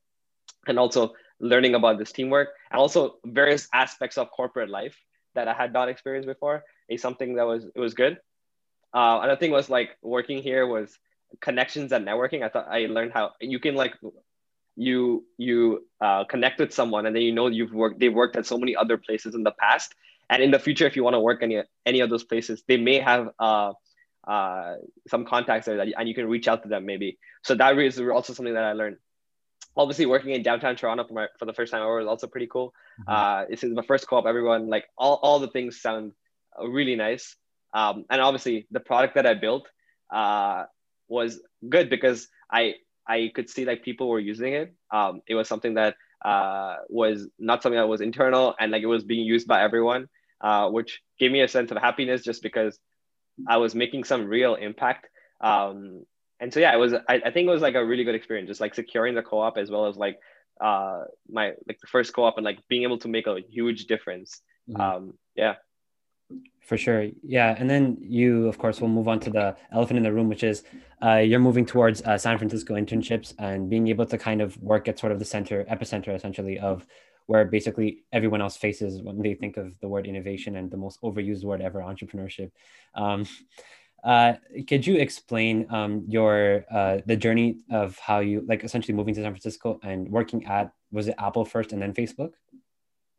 [0.68, 4.96] and also learning about this teamwork and also various aspects of corporate life
[5.36, 8.18] that I had not experienced before is something that was it was good.
[8.94, 10.98] Uh, another thing was like working here was
[11.42, 12.44] connections and networking.
[12.44, 13.96] I thought I learned how you can like
[14.76, 18.46] you you uh, connect with someone and then you know you've worked they've worked at
[18.46, 19.94] so many other places in the past
[20.30, 22.78] and in the future if you want to work any any of those places they
[22.78, 23.74] may have uh,
[24.28, 24.76] uh,
[25.08, 28.00] some contacts there that, and you can reach out to them maybe so that is
[28.00, 28.98] also something that I learned
[29.76, 32.48] obviously working in downtown Toronto for, my, for the first time ever was also pretty
[32.48, 33.12] cool mm-hmm.
[33.12, 36.14] uh, this is my first co-op everyone like all, all the things sound
[36.60, 37.36] really nice
[37.74, 39.68] um, and obviously, the product that I built
[40.14, 40.66] uh,
[41.08, 42.76] was good because I
[43.08, 44.74] I could see like people were using it.
[44.92, 48.88] Um, it was something that uh, was not something that was internal and like it
[48.88, 50.08] was being used by everyone,
[50.42, 52.80] uh, which gave me a sense of happiness just because
[53.48, 55.08] I was making some real impact.
[55.42, 56.06] Um,
[56.40, 56.94] and so yeah, it was.
[56.94, 59.58] I, I think it was like a really good experience, just like securing the co-op
[59.58, 60.20] as well as like
[60.60, 64.42] uh, my like the first co-op and like being able to make a huge difference.
[64.70, 64.82] Mm-hmm.
[64.82, 65.56] Um, yeah.
[66.62, 67.10] For sure.
[67.22, 67.56] Yeah.
[67.58, 70.44] And then you, of course, will move on to the elephant in the room, which
[70.44, 70.64] is
[71.04, 74.88] uh, you're moving towards uh, San Francisco internships and being able to kind of work
[74.88, 76.88] at sort of the center, epicenter essentially of
[77.26, 81.02] where basically everyone else faces when they think of the word innovation and the most
[81.02, 82.52] overused word ever, entrepreneurship.
[82.96, 83.26] Um,
[84.04, 84.34] uh,
[84.68, 89.22] could you explain um, your uh, the journey of how you like essentially moving to
[89.22, 92.32] San Francisco and working at was it Apple first and then Facebook?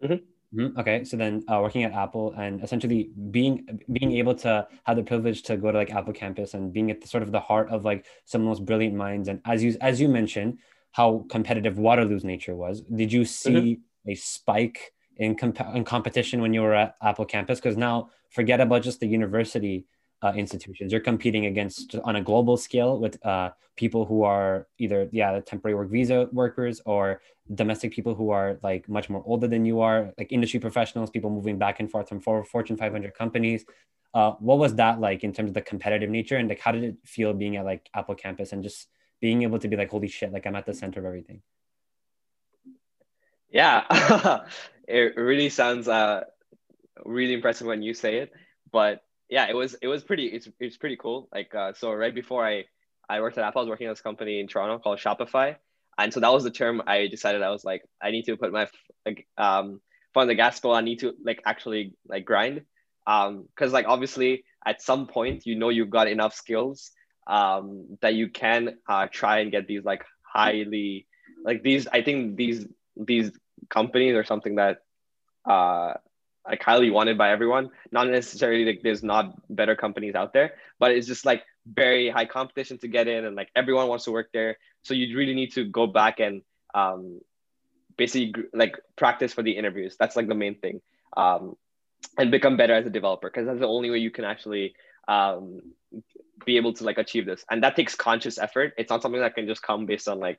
[0.03, 0.25] Mm-hmm.
[0.55, 0.79] Mm-hmm.
[0.79, 5.03] Okay, so then uh, working at Apple and essentially being being able to have the
[5.03, 7.71] privilege to go to like Apple campus and being at the sort of the heart
[7.71, 10.59] of like some of the most brilliant minds and as you as you mentioned
[10.95, 12.83] how competitive Waterloo's nature was.
[12.83, 14.11] Did you see mm-hmm.
[14.11, 17.59] a spike in comp- in competition when you were at Apple campus?
[17.59, 19.87] Because now forget about just the university
[20.23, 20.93] uh, institutions.
[20.93, 25.75] You're competing against on a global scale with uh, people who are either yeah temporary
[25.75, 27.21] work visa workers or
[27.53, 31.31] domestic people who are like much more older than you are, like industry professionals, people
[31.31, 33.65] moving back and forth from Fortune 500 companies.
[34.15, 36.85] Uh, what was that like in terms of the competitive nature and like how did
[36.85, 38.89] it feel being at like Apple campus and just
[39.21, 41.43] being able to be like holy shit, like I'm at the center of everything?
[43.51, 43.85] Yeah,
[44.89, 46.25] it really sounds uh,
[47.05, 48.33] really impressive when you say it,
[48.73, 51.29] but yeah, it was it was pretty it's it's pretty cool.
[51.33, 52.65] Like uh, so right before I
[53.09, 55.57] I worked at Apple, I was working at this company in Toronto called Shopify,
[55.99, 58.53] and so that was the term I decided I was like I need to put
[58.53, 58.69] my
[59.07, 59.81] like um
[60.13, 60.75] foot the gas pedal.
[60.75, 62.63] I need to like actually like grind,
[63.07, 66.91] um because like obviously at some point you know you've got enough skills
[67.27, 71.07] um that you can uh, try and get these like highly
[71.45, 73.31] like these I think these these
[73.71, 74.79] companies are something that
[75.49, 75.95] uh
[76.49, 77.71] like highly wanted by everyone.
[77.91, 82.27] Not necessarily like there's not better companies out there, but it's just like very high
[82.27, 84.59] competition to get in, and like everyone wants to work there.
[84.83, 86.43] So you really need to go back and
[86.75, 87.21] um,
[87.97, 89.97] basically like practice for the interviews.
[89.99, 90.81] That's like the main thing,
[91.17, 91.57] um,
[92.19, 94.75] and become better as a developer because that's the only way you can actually
[95.09, 95.61] um,
[96.45, 97.45] be able to like achieve this.
[97.51, 98.75] And that takes conscious effort.
[98.77, 100.39] It's not something that can just come based on like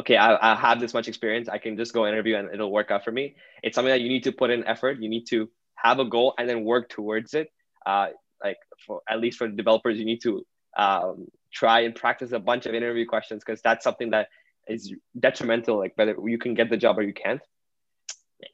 [0.00, 1.48] okay, I, I have this much experience.
[1.48, 3.36] I can just go interview and it'll work out for me.
[3.62, 5.00] It's something that you need to put in effort.
[5.00, 7.52] You need to have a goal and then work towards it.
[7.84, 8.08] Uh,
[8.42, 10.44] like for at least for the developers, you need to
[10.76, 14.28] um, try and practice a bunch of interview questions because that's something that
[14.68, 15.78] is detrimental.
[15.78, 17.40] Like whether you can get the job or you can't.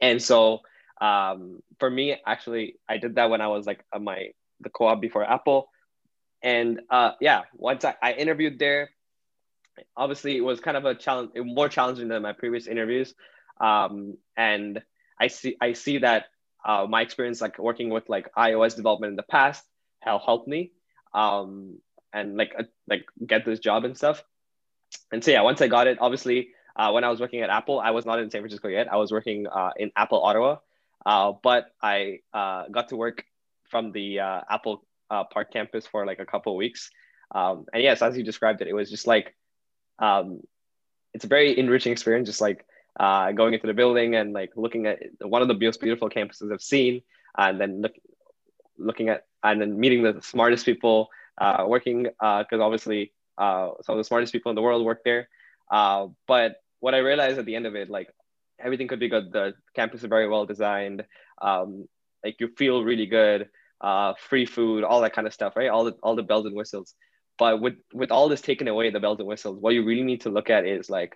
[0.01, 0.61] And so
[0.99, 4.29] um, for me, actually, I did that when I was like my
[4.61, 5.69] the co-op before Apple.
[6.41, 8.89] And uh, yeah, once I, I interviewed there,
[9.95, 13.13] obviously it was kind of a challenge more challenging than my previous interviews
[13.59, 14.81] um, and
[15.19, 16.25] i see i see that
[16.65, 19.63] uh, my experience like working with like ios development in the past
[20.07, 20.71] have helped me
[21.13, 21.77] um,
[22.13, 24.23] and like uh, like get this job and stuff.
[25.11, 27.77] And so yeah once i got it obviously uh, when i was working at apple
[27.79, 28.91] i was not in san francisco yet.
[28.91, 30.57] I was working uh, in apple ottawa.
[31.05, 33.23] Uh, but i uh, got to work
[33.69, 36.89] from the apple park campus for like a couple of weeks.
[37.35, 39.35] Um, and yes as you described it it was just like
[39.99, 40.41] um,
[41.13, 42.65] it's a very enriching experience, just like
[42.99, 46.51] uh, going into the building and like looking at one of the most beautiful campuses
[46.51, 47.01] I've seen,
[47.37, 47.93] and then look,
[48.77, 53.93] looking at and then meeting the smartest people, uh, working because uh, obviously uh, some
[53.93, 55.29] of the smartest people in the world work there.
[55.69, 58.09] Uh, but what I realized at the end of it, like
[58.59, 59.31] everything could be good.
[59.31, 61.05] The campus is very well designed.
[61.41, 61.87] Um,
[62.23, 63.49] like you feel really good.
[63.79, 65.69] Uh, free food, all that kind of stuff, right?
[65.69, 66.95] All the all the bells and whistles.
[67.37, 70.21] But with with all this taken away, the bells and whistles, what you really need
[70.21, 71.15] to look at is like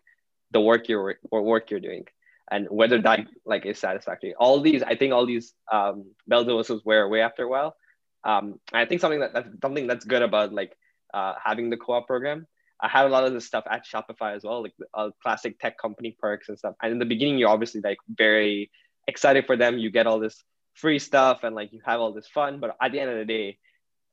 [0.51, 2.05] the work you're or work you're doing
[2.51, 4.35] and whether that like is satisfactory.
[4.35, 7.75] All these, I think, all these um, bells and whistles wear away after a while.
[8.23, 10.75] Um, I think something that that's something that's good about like
[11.13, 12.47] uh, having the co-op program.
[12.83, 15.77] I had a lot of this stuff at Shopify as well, like uh, classic tech
[15.77, 16.75] company perks and stuff.
[16.81, 18.71] And in the beginning, you're obviously like very
[19.07, 19.77] excited for them.
[19.77, 22.59] You get all this free stuff and like you have all this fun.
[22.59, 23.59] But at the end of the day,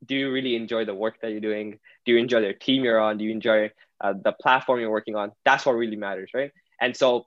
[0.04, 1.78] do you really enjoy the work that you're doing?
[2.04, 3.18] Do you enjoy the team you're on?
[3.18, 5.32] Do you enjoy uh, the platform you're working on?
[5.44, 6.52] That's what really matters, right?
[6.80, 7.26] And so,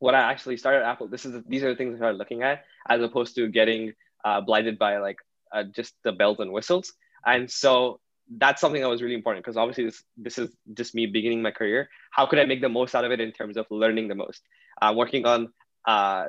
[0.00, 2.42] what I actually started at Apple, this is these are the things I started looking
[2.42, 5.18] at, as opposed to getting uh, blinded by like
[5.54, 6.92] uh, just the bells and whistles.
[7.24, 8.00] And so
[8.38, 11.50] that's something that was really important because obviously this this is just me beginning my
[11.50, 11.88] career.
[12.10, 14.42] How could I make the most out of it in terms of learning the most?
[14.80, 15.52] Uh, working on
[15.86, 16.26] uh,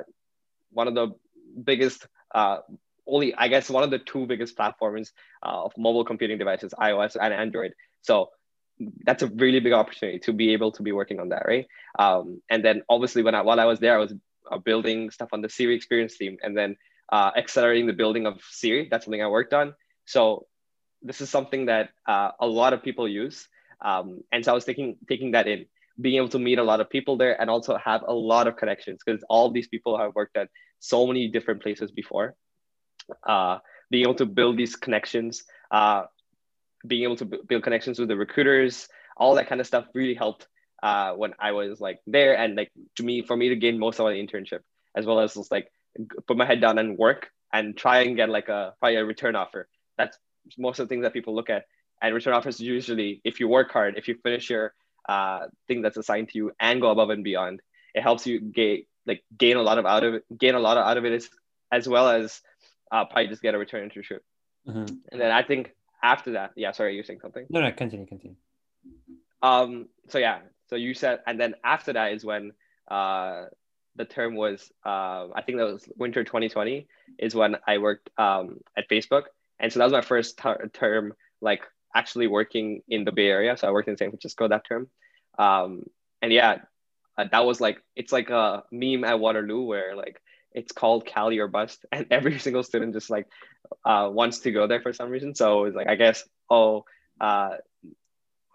[0.70, 1.08] one of the
[1.64, 2.58] biggest uh,
[3.06, 5.12] only I guess one of the two biggest platforms
[5.44, 7.72] uh, of mobile computing devices, iOS and Android.
[8.02, 8.30] So
[9.04, 11.66] that's a really big opportunity to be able to be working on that, right?
[11.98, 14.12] Um, and then obviously when I while I was there, I was
[14.50, 16.76] uh, building stuff on the Siri experience team, and then
[17.10, 18.88] uh, accelerating the building of Siri.
[18.90, 19.74] That's something I worked on.
[20.04, 20.46] So
[21.02, 23.48] this is something that uh, a lot of people use,
[23.84, 25.66] um, and so I was taking taking that in,
[26.00, 28.56] being able to meet a lot of people there, and also have a lot of
[28.56, 32.36] connections because all these people have worked at so many different places before
[33.26, 33.58] uh,
[33.90, 36.04] being able to build these connections, uh,
[36.86, 40.46] being able to build connections with the recruiters, all that kind of stuff really helped
[40.82, 43.98] uh, when I was like there and like to me for me to gain most
[43.98, 44.60] of my internship.
[44.94, 45.70] as well as just like
[46.26, 49.36] put my head down and work and try and get like a probably a return
[49.36, 49.68] offer.
[49.96, 50.18] That's
[50.58, 51.64] most of the things that people look at.
[52.02, 54.74] And return offers usually, if you work hard, if you finish your
[55.08, 57.62] uh, thing that's assigned to you and go above and beyond,
[57.94, 60.76] it helps you gain like gain a lot of out of it, gain a lot
[60.76, 61.30] of out of it as,
[61.72, 62.42] as well as
[62.90, 64.20] uh, probably just get a return internship.
[64.68, 64.94] Mm-hmm.
[65.10, 67.46] And then I think after that, yeah, sorry, you're saying something.
[67.48, 68.36] No, no, continue, continue.
[69.42, 69.88] Um.
[70.08, 70.40] So yeah.
[70.68, 72.52] So you said, and then after that is when
[72.88, 73.44] uh
[73.96, 76.86] the term was uh, I think that was winter 2020
[77.18, 79.24] is when I worked um at Facebook,
[79.58, 81.62] and so that was my first ter- term like
[81.96, 83.56] actually working in the Bay Area.
[83.56, 84.88] So I worked in San Francisco that term.
[85.38, 85.84] Um,
[86.20, 86.58] and yeah,
[87.16, 90.20] uh, that was like, it's like a meme at Waterloo where like
[90.52, 91.84] it's called Cali or bust.
[91.92, 93.26] And every single student just like
[93.84, 95.34] uh, wants to go there for some reason.
[95.34, 96.84] So it's like, I guess, oh,
[97.20, 97.56] uh,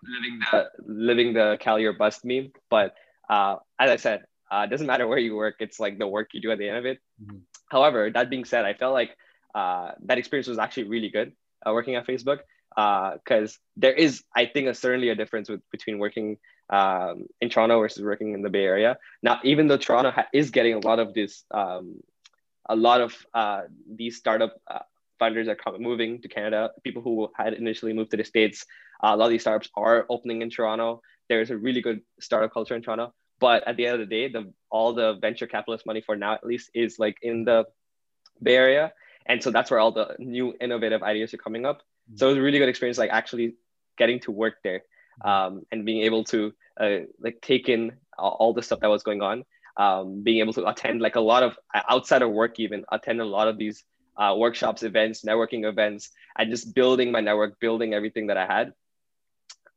[0.03, 2.51] living the living the Cali or bust meme.
[2.69, 2.93] But
[3.29, 5.55] uh, as I said, uh, it doesn't matter where you work.
[5.59, 6.99] It's like the work you do at the end of it.
[7.23, 7.37] Mm-hmm.
[7.69, 9.15] However, that being said, I felt like
[9.55, 11.31] uh, that experience was actually really good
[11.65, 12.39] uh, working at Facebook
[12.75, 16.37] because uh, there is, I think, a, certainly a difference with, between working
[16.69, 18.97] um, in Toronto versus working in the Bay Area.
[19.23, 22.01] Now, even though Toronto ha- is getting a lot of this, um,
[22.69, 24.79] a lot of uh, these startup uh,
[25.21, 26.71] funders are coming, moving to Canada.
[26.83, 28.65] People who had initially moved to the States,
[29.03, 31.01] uh, a lot of these startups are opening in Toronto.
[31.29, 33.13] There's a really good startup culture in Toronto.
[33.41, 36.33] But at the end of the day, the all the venture capitalist money for now,
[36.33, 37.65] at least, is like in the
[38.41, 38.93] Bay Area.
[39.25, 41.81] And so that's where all the new innovative ideas are coming up.
[42.15, 43.55] So it was a really good experience, like actually
[43.97, 44.83] getting to work there
[45.25, 49.21] um, and being able to uh, like take in all the stuff that was going
[49.21, 49.43] on.
[49.77, 53.25] Um, being able to attend like a lot of outside of work, even attend a
[53.25, 53.83] lot of these
[54.17, 58.73] uh, workshops, events, networking events, and just building my network, building everything that I had.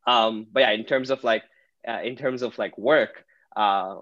[0.07, 1.45] Um, but yeah, in terms of like,
[1.87, 3.25] uh, in terms of like work,
[3.57, 3.97] uh,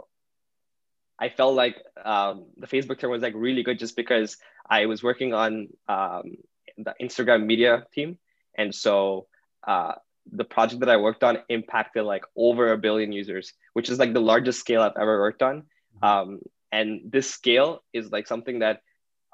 [1.19, 4.37] I felt like um, the Facebook term was like really good just because
[4.69, 6.37] I was working on um,
[6.79, 8.19] the Instagram media team.
[8.57, 9.27] And so
[9.67, 9.93] uh,
[10.31, 14.13] the project that I worked on impacted like over a billion users, which is like
[14.13, 15.63] the largest scale I've ever worked on.
[15.63, 16.05] Mm-hmm.
[16.05, 18.81] Um, and this scale is like something that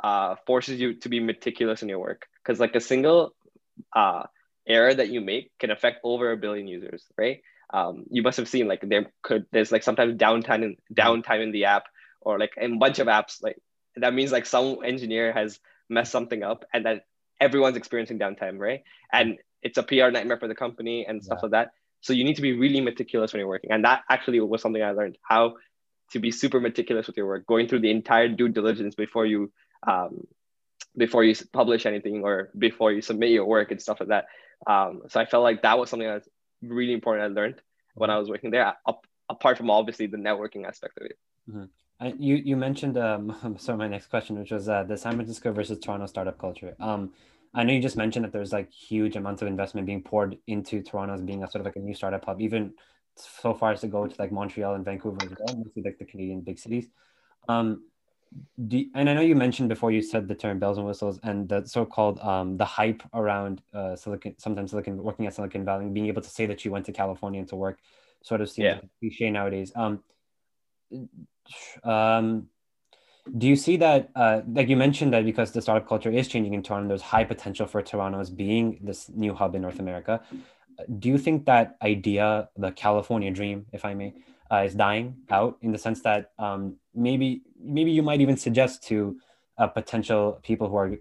[0.03, 3.35] uh, forces you to be meticulous in your work because like a single
[3.95, 4.25] uh,
[4.67, 7.41] error that you make can affect over a billion users, right?
[7.71, 11.53] Um, you must have seen like there could there's like sometimes downtime in downtime in
[11.53, 11.85] the app
[12.21, 13.59] or like a bunch of apps like
[13.97, 17.05] that means like some engineer has messed something up and that
[17.41, 18.83] everyone's experiencing downtime, right?
[19.13, 21.43] And it's a PR nightmare for the company and stuff yeah.
[21.45, 21.71] like that.
[22.01, 23.73] So you need to be really meticulous when you're working.
[23.73, 25.55] And that actually was something I learned how
[26.13, 29.53] to be super meticulous with your work, going through the entire due diligence before you
[29.87, 30.27] um,
[30.97, 34.27] before you publish anything or before you submit your work and stuff like that.
[34.67, 36.29] Um, so I felt like that was something that's
[36.63, 37.61] really important I learned
[37.95, 41.19] when I was working there, up, apart from obviously the networking aspect of it.
[41.49, 41.65] Mm-hmm.
[42.01, 45.53] Uh, you you mentioned um, sorry my next question, which was uh, the San Francisco
[45.53, 46.77] versus Toronto startup culture.
[46.79, 47.13] Um,
[47.55, 50.83] I know you just mentioned that there's like huge amounts of investment being poured into
[50.83, 52.75] Toronto as being a sort of like a new startup hub, even
[53.17, 56.05] so far as to go to like Montreal and Vancouver as well, mostly like the
[56.05, 56.87] Canadian big cities.
[57.49, 57.85] Um,
[58.67, 61.49] do, and I know you mentioned before you said the term bells and whistles and
[61.49, 66.07] the so-called um, the hype around uh, Silicon, sometimes Silicon, working at Silicon Valley, being
[66.07, 67.79] able to say that you went to California to work,
[68.23, 68.75] sort of seems yeah.
[68.75, 69.73] like cliche nowadays.
[69.75, 70.03] Um,
[71.85, 72.49] um,
[73.37, 76.55] do you see that uh, like you mentioned that because the startup culture is changing
[76.55, 80.21] in toronto there's high potential for toronto as being this new hub in north america
[80.99, 84.15] do you think that idea the california dream if i may
[84.51, 88.83] uh, is dying out in the sense that um, maybe maybe you might even suggest
[88.85, 89.19] to
[89.59, 90.93] uh, potential people who are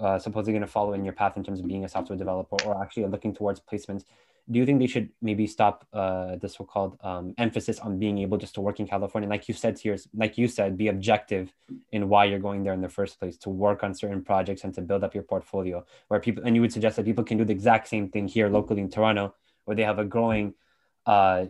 [0.00, 2.56] uh, supposedly going to follow in your path in terms of being a software developer
[2.64, 4.04] or actually looking towards placements
[4.50, 8.38] do you think they should maybe stop uh, the so-called um, emphasis on being able
[8.38, 9.28] just to work in California?
[9.28, 11.52] Like you said to here, like you said, be objective
[11.90, 14.72] in why you're going there in the first place to work on certain projects and
[14.74, 15.84] to build up your portfolio.
[16.08, 18.48] Where people and you would suggest that people can do the exact same thing here
[18.48, 20.54] locally in Toronto, where they have a growing,
[21.06, 21.46] uh,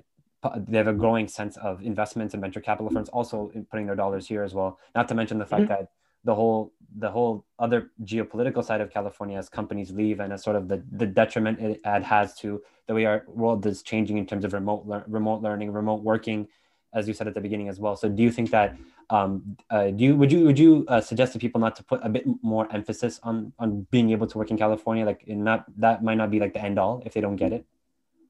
[0.56, 4.26] they have a growing sense of investments and venture capital firms also putting their dollars
[4.26, 4.78] here as well.
[4.94, 5.72] Not to mention the fact mm-hmm.
[5.72, 5.90] that
[6.24, 10.56] the whole the whole other geopolitical side of California as companies leave and as sort
[10.56, 14.44] of the, the detriment it has to the way our world is changing in terms
[14.44, 16.48] of remote remote learning, remote working,
[16.94, 17.96] as you said at the beginning as well.
[17.96, 18.76] So do you think that
[19.10, 22.00] um, uh, do you would you would you uh, suggest to people not to put
[22.02, 25.04] a bit more emphasis on on being able to work in California?
[25.04, 27.52] Like in not that might not be like the end all if they don't get
[27.52, 27.64] it.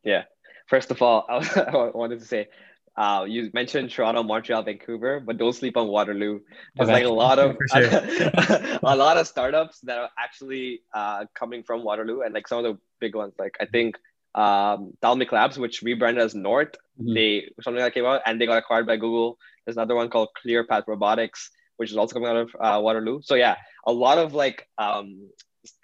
[0.03, 0.25] Yeah.
[0.67, 2.49] First of all, I wanted to say
[2.97, 6.41] uh, you mentioned Toronto, Montreal, Vancouver, but don't sleep on Waterloo.
[6.75, 7.05] There's okay.
[7.05, 7.91] like a lot of sure.
[8.83, 12.65] a lot of startups that are actually uh, coming from Waterloo, and like some of
[12.65, 13.97] the big ones, like I think
[14.35, 17.13] um, Thalmic Labs, which rebranded as North, mm-hmm.
[17.13, 19.39] they something that came out, and they got acquired by Google.
[19.65, 23.21] There's another one called ClearPath Robotics, which is also coming out of uh, Waterloo.
[23.23, 23.57] So yeah,
[23.87, 25.29] a lot of like um,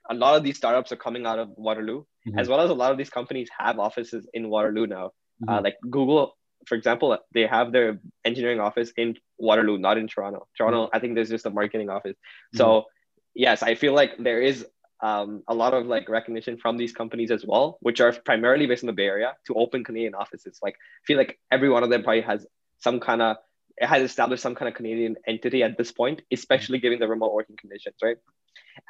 [0.09, 2.39] a lot of these startups are coming out of Waterloo, mm-hmm.
[2.39, 5.07] as well as a lot of these companies have offices in Waterloo now.
[5.07, 5.51] Uh, mm-hmm.
[5.51, 10.47] Uh, like Google, for example, they have their engineering office in Waterloo, not in Toronto.
[10.57, 10.97] Toronto, mm-hmm.
[10.97, 12.17] I think there's just a marketing office.
[12.55, 12.87] So mm-hmm.
[13.35, 14.67] yes, I feel like there is
[15.03, 18.85] um, a lot of like recognition from these companies as well, which are primarily based
[18.85, 20.61] in the Bay Area to open Canadian offices.
[20.63, 22.47] Like I feel like every one of them probably has
[22.79, 23.37] some kind of
[23.79, 27.33] it has established some kind of Canadian entity at this point, especially given the remote
[27.33, 28.17] working conditions, right?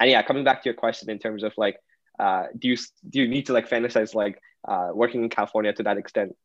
[0.00, 1.76] And yeah, coming back to your question in terms of like,
[2.22, 2.76] uh, do you
[3.10, 6.36] do you need to like fantasize like uh, working in California to that extent?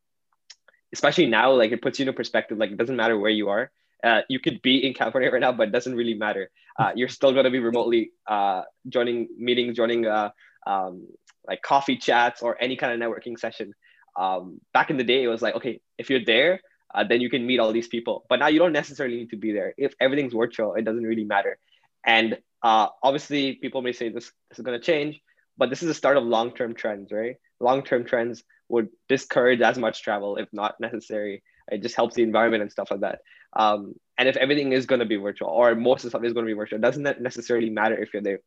[0.92, 2.58] Especially now, like it puts you in a perspective.
[2.58, 3.70] Like it doesn't matter where you are.
[4.02, 6.50] Uh, you could be in California right now, but it doesn't really matter.
[6.78, 10.30] Uh, you're still going to be remotely uh, joining meetings, joining uh,
[10.66, 11.06] um,
[11.46, 13.72] like coffee chats or any kind of networking session.
[14.16, 16.60] Um, back in the day, it was like, okay, if you're there,
[16.92, 18.24] uh, then you can meet all these people.
[18.28, 19.74] But now you don't necessarily need to be there.
[19.76, 21.58] If everything's virtual, it doesn't really matter.
[22.04, 25.20] And uh, obviously, people may say this, this is going to change,
[25.58, 27.36] but this is the start of long term trends, right?
[27.60, 31.42] Long term trends would discourage as much travel if not necessary.
[31.70, 33.20] It just helps the environment and stuff like that.
[33.52, 36.46] Um, and if everything is going to be virtual or most of stuff is going
[36.46, 38.40] to be virtual, doesn't that necessarily matter if you're there?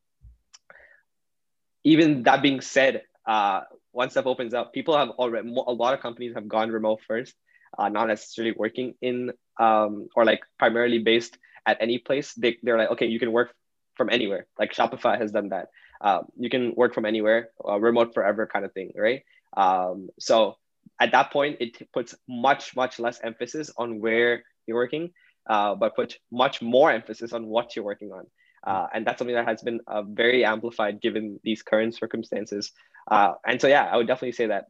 [1.84, 3.62] Even that being said, uh,
[3.94, 7.36] once stuff opens up, people have already, a lot of companies have gone remote first,
[7.78, 12.34] uh, not necessarily working in um, or like primarily based at any place.
[12.34, 13.54] They, they're like, okay, you can work
[13.96, 14.48] from anywhere.
[14.58, 15.70] Like Shopify has done that.
[16.02, 19.24] Um, you can work from anywhere, uh, remote forever kind of thing, right?
[19.56, 20.58] Um, so
[21.00, 25.12] at that point, it puts much, much less emphasis on where you're working,
[25.48, 28.26] uh, but puts much more emphasis on what you're working on.
[28.64, 32.72] Uh, and that's something that has been uh, very amplified given these current circumstances.
[33.10, 34.66] Uh, and so, yeah, I would definitely say that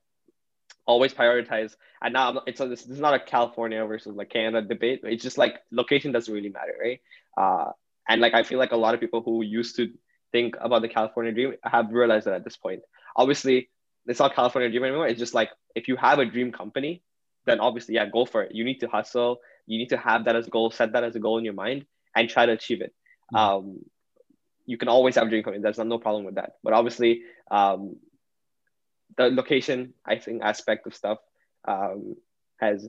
[0.85, 1.73] always prioritize.
[2.01, 5.01] And now it's a, this, this is not a California versus like Canada debate.
[5.03, 6.99] It's just like location doesn't really matter, right?
[7.37, 7.71] Uh,
[8.07, 9.91] and like I feel like a lot of people who used to
[10.31, 12.81] think about the California dream I have realized that at this point.
[13.15, 13.69] Obviously,
[14.05, 15.07] it's not California dream anymore.
[15.07, 17.03] It's just like if you have a dream company,
[17.45, 18.53] then obviously, yeah, go for it.
[18.53, 19.39] You need to hustle.
[19.65, 21.53] You need to have that as a goal, set that as a goal in your
[21.53, 22.93] mind, and try to achieve it.
[23.33, 23.37] Mm-hmm.
[23.37, 23.79] Um,
[24.65, 25.61] you can always have a dream company.
[25.61, 26.53] There's no problem with that.
[26.63, 27.97] But obviously, um,
[29.17, 31.19] the location, I think, aspect of stuff
[31.67, 32.15] um,
[32.59, 32.87] has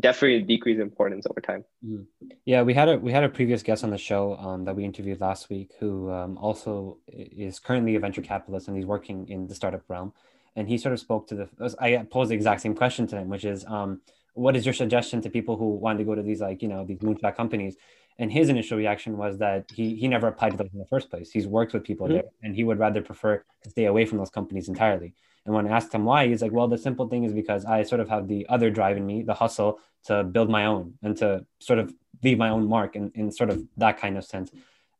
[0.00, 1.64] definitely decrease importance over time.
[1.84, 2.06] Mm.
[2.44, 4.84] Yeah, we had a we had a previous guest on the show um, that we
[4.84, 9.46] interviewed last week who um, also is currently a venture capitalist and he's working in
[9.46, 10.12] the startup realm
[10.56, 13.28] and he sort of spoke to the i posed the exact same question to him
[13.28, 14.00] which is um,
[14.34, 16.84] what is your suggestion to people who want to go to these like you know
[16.84, 17.76] these moonshot companies
[18.18, 21.10] and his initial reaction was that he he never applied to those in the first
[21.10, 22.16] place he's worked with people mm-hmm.
[22.16, 25.14] there and he would rather prefer to stay away from those companies entirely
[25.46, 27.82] and when i asked him why he's like well the simple thing is because i
[27.82, 31.16] sort of have the other drive in me the hustle to build my own and
[31.16, 31.92] to sort of
[32.22, 34.50] leave my own mark in, in sort of that kind of sense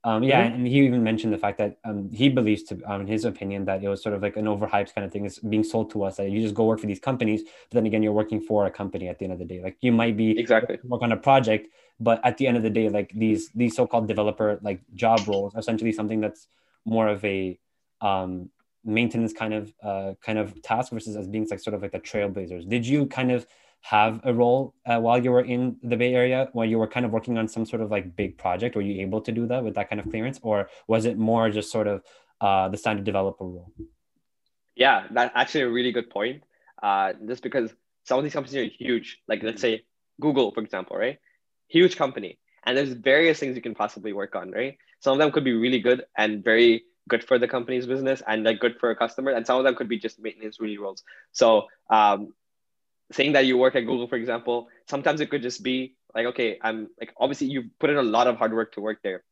[0.05, 0.55] um, yeah, mm-hmm.
[0.55, 3.65] and he even mentioned the fact that um, he believes, to, um, in his opinion,
[3.65, 5.27] that it was sort of like an overhyped kind of thing.
[5.27, 7.87] It's being sold to us that you just go work for these companies, but then
[7.87, 9.61] again, you're working for a company at the end of the day.
[9.61, 11.69] Like you might be exactly work on a project,
[12.01, 15.55] but at the end of the day, like these these so-called developer like job roles,
[15.55, 16.49] essentially something that's
[16.85, 17.59] more of a
[18.01, 18.51] um,
[18.85, 22.01] maintenance kind of uh, kind of task versus as being like sort of like the
[22.01, 22.69] trailblazers.
[22.69, 23.47] Did you kind of
[23.81, 27.07] have a role uh, while you were in the Bay Area, while you were kind
[27.07, 28.77] of working on some sort of like big project?
[28.77, 31.51] Were you able to do that with that kind of clearance, or was it more
[31.51, 32.03] just sort of
[32.41, 33.73] uh, the standard developer role?
[34.77, 36.45] Yeah, that's actually a really good point.
[36.81, 37.73] Uh, just because
[38.05, 39.83] some of these companies are huge, like let's say
[40.21, 41.19] Google, for example, right?
[41.69, 44.77] Huge company, and there's various things you can possibly work on, right?
[45.01, 48.45] Some of them could be really good and very good for the company's business and
[48.45, 51.03] like good for a customer, and some of them could be just maintenance really roles.
[51.33, 52.35] So um,
[53.13, 56.59] saying that you work at Google, for example, sometimes it could just be like, okay,
[56.63, 59.25] I'm like, obviously you put in a lot of hard work to work there,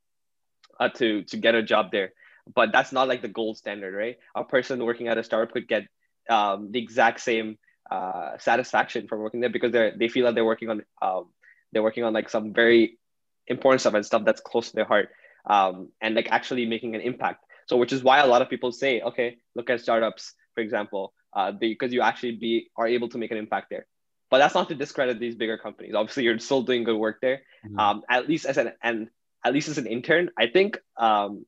[0.80, 2.12] uh, to to get a job there,
[2.54, 4.16] but that's not like the gold standard, right?
[4.34, 5.86] A person working at a startup could get
[6.28, 7.58] um, the exact same
[7.90, 11.26] uh, satisfaction from working there because they they feel that they're working on um,
[11.72, 12.98] they're working on like some very
[13.46, 15.10] important stuff and stuff that's close to their heart,
[15.48, 17.44] um, and like actually making an impact.
[17.66, 21.12] So, which is why a lot of people say, okay, look at startups, for example
[21.36, 23.86] uh, because you actually be are able to make an impact there.
[24.30, 25.94] But that's not to discredit these bigger companies.
[25.94, 27.42] Obviously, you're still doing good work there.
[27.64, 27.78] Mm-hmm.
[27.78, 29.08] Um, at least as an and
[29.44, 31.44] at least as an intern, I think um,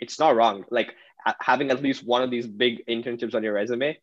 [0.00, 0.64] it's not wrong.
[0.70, 0.94] Like
[1.40, 3.96] having at least one of these big internships on your resume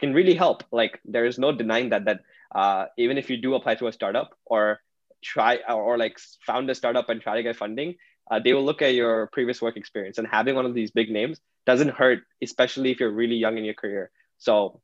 [0.00, 0.64] can really help.
[0.72, 2.20] Like there is no denying that that
[2.52, 4.80] uh, even if you do apply to a startup or
[5.22, 7.94] try or, or like found a startup and try to get funding,
[8.30, 11.10] uh, they will look at your previous work experience and having one of these big
[11.10, 14.10] names doesn't hurt, especially if you're really young in your career.
[14.38, 14.80] So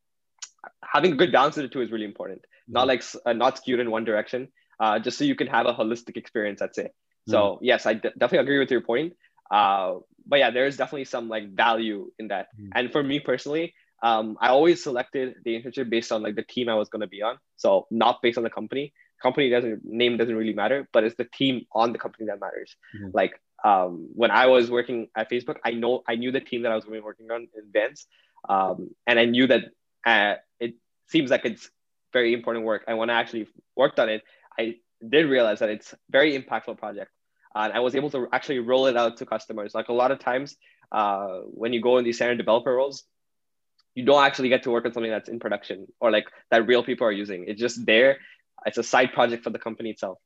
[0.84, 2.40] having a good balance of the two is really important.
[2.40, 2.72] Mm-hmm.
[2.72, 4.48] Not like uh, not skewed in one direction,
[4.80, 6.62] uh, just so you can have a holistic experience.
[6.62, 6.90] I'd say.
[7.28, 9.14] So yes, I d- definitely agree with your point.
[9.50, 12.48] Uh, but yeah, there's definitely some like value in that.
[12.58, 12.70] Mm.
[12.74, 16.68] And for me personally, um, I always selected the internship based on like the team
[16.68, 17.38] I was going to be on.
[17.56, 18.92] So not based on the company.
[19.22, 22.76] Company doesn't name doesn't really matter, but it's the team on the company that matters.
[22.96, 23.10] Mhm.
[23.14, 26.72] Like um, when I was working at Facebook, I know I knew the team that
[26.72, 28.06] I was going to be working on in advance,
[28.48, 29.64] um, and I knew that
[30.06, 30.74] uh, it
[31.06, 31.70] seems like it's
[32.12, 32.84] very important work.
[32.86, 34.22] And when I actually worked on it,
[34.58, 37.10] I did realize that it's very impactful project.
[37.54, 39.74] And I was able to actually roll it out to customers.
[39.74, 40.56] Like a lot of times,
[40.92, 43.04] uh, when you go in these standard developer roles,
[43.94, 46.84] you don't actually get to work on something that's in production or like that real
[46.84, 47.46] people are using.
[47.48, 48.18] It's just there.
[48.66, 50.18] It's a side project for the company itself.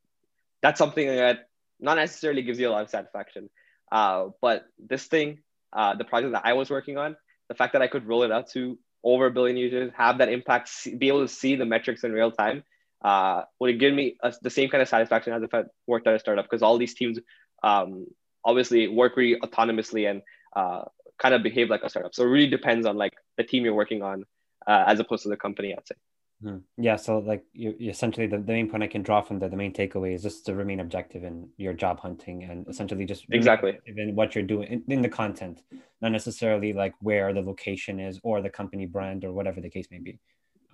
[0.63, 1.49] That's something that
[1.81, 3.51] not necessarily gives you a lot of satisfaction.
[3.91, 5.41] Uh, but this thing,
[5.73, 7.17] uh, the project that I was working on,
[7.49, 10.29] the fact that I could roll it out to over a billion users, have that
[10.29, 12.63] impact, see, be able to see the metrics in real time,
[13.05, 16.15] uh, would give me a, the same kind of satisfaction as if I worked at
[16.15, 17.19] a startup because all these teams
[17.63, 18.07] um,
[18.45, 20.23] obviously work really autonomously and
[20.55, 20.85] uh,
[21.19, 22.15] kind of behave like a startup.
[22.15, 24.25] So it really depends on like the team you're working on
[24.67, 25.97] uh, as opposed to the company, I'd say.
[26.43, 26.63] Mhm.
[26.77, 29.49] Yeah, so like you you essentially the, the main point I can draw from the,
[29.49, 33.27] the main takeaway is just to remain objective in your job hunting and essentially just
[33.31, 33.79] Exactly.
[33.87, 35.63] in what you're doing in, in the content,
[36.01, 39.87] not necessarily like where the location is or the company brand or whatever the case
[39.91, 40.19] may be.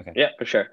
[0.01, 0.13] Okay.
[0.17, 0.69] Yeah, for sure.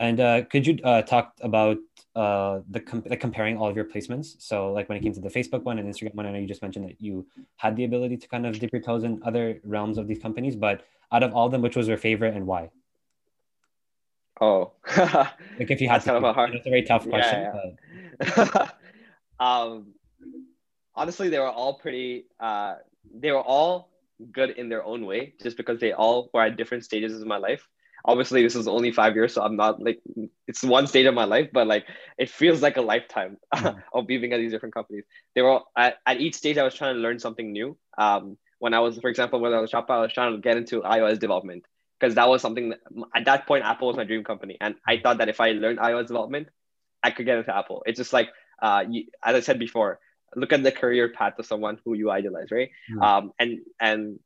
[0.00, 1.76] And uh, could you uh, talk about
[2.16, 4.34] uh, the com- like comparing all of your placements?
[4.38, 6.48] So, like when it came to the Facebook one and Instagram one, I know you
[6.48, 7.26] just mentioned that you
[7.56, 10.56] had the ability to kind of dip your toes in other realms of these companies,
[10.56, 12.70] but out of all of them, which was your favorite and why?
[14.40, 17.08] Oh, Like if you had That's to, kind of a hard- it's a very tough
[17.08, 17.40] question.
[17.42, 17.70] yeah.
[18.36, 18.78] but-
[19.40, 19.94] um,
[20.94, 22.26] honestly, they were all pretty.
[22.40, 22.76] Uh,
[23.16, 23.90] they were all
[24.32, 27.36] good in their own way, just because they all were at different stages of my
[27.36, 27.68] life.
[28.06, 30.00] Obviously, this is only five years, so I'm not like
[30.46, 31.86] it's one stage of my life, but like
[32.18, 33.82] it feels like a lifetime Mhm.
[33.94, 35.04] of being at these different companies.
[35.34, 37.76] They were all, at, at each stage, I was trying to learn something new.
[37.96, 40.56] Um, when I was, for example, when I was Shopify, I was trying to get
[40.58, 41.64] into iOS development
[41.98, 42.80] because that was something that,
[43.14, 45.78] at that point Apple was my dream company, and I thought that if I learned
[45.78, 46.48] iOS development,
[47.02, 47.82] I could get into Apple.
[47.86, 48.30] It's just like,
[48.60, 50.00] uh, you, as I said before,
[50.36, 52.70] look at the career path of someone who you idolize, right?
[52.88, 53.02] Hmm.
[53.02, 54.18] Um, and and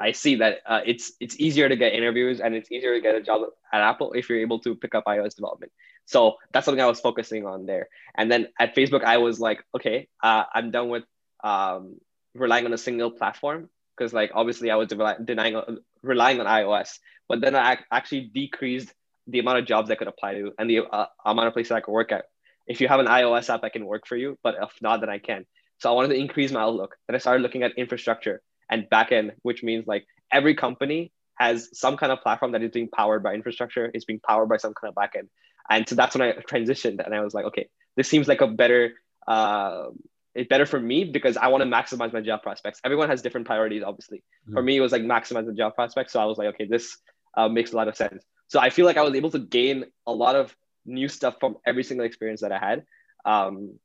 [0.00, 3.14] I see that uh, it's it's easier to get interviews and it's easier to get
[3.14, 3.42] a job
[3.72, 5.72] at Apple if you're able to pick up iOS development.
[6.06, 7.88] So that's something I was focusing on there.
[8.16, 11.04] And then at Facebook, I was like, okay, uh, I'm done with
[11.44, 11.96] um,
[12.34, 13.68] relying on a single platform
[13.98, 15.60] because like obviously I was de- denying
[16.02, 18.92] relying on iOS, but then I actually decreased
[19.26, 21.80] the amount of jobs I could apply to and the uh, amount of places I
[21.80, 22.24] could work at.
[22.66, 25.10] If you have an iOS app, I can work for you, but if not, then
[25.10, 25.46] I can.
[25.78, 26.96] So I wanted to increase my outlook.
[27.06, 31.96] Then I started looking at infrastructure and backend, which means like every company has some
[31.96, 34.92] kind of platform that is being powered by infrastructure, is being powered by some kind
[34.92, 35.28] of backend.
[35.70, 38.48] And so that's when I transitioned and I was like, okay, this seems like a
[38.48, 38.94] better
[39.26, 39.88] uh,
[40.34, 42.80] it's better for me because I want to maximize my job prospects.
[42.84, 44.22] Everyone has different priorities, obviously.
[44.52, 44.66] For Mhm.
[44.66, 46.12] me, it was like maximize the job prospects.
[46.12, 46.98] So I was like, okay, this
[47.36, 48.24] uh, makes a lot of sense.
[48.48, 50.54] So I feel like I was able to gain a lot of
[50.84, 52.84] new stuff from every single experience that I had.
[53.24, 53.78] Um,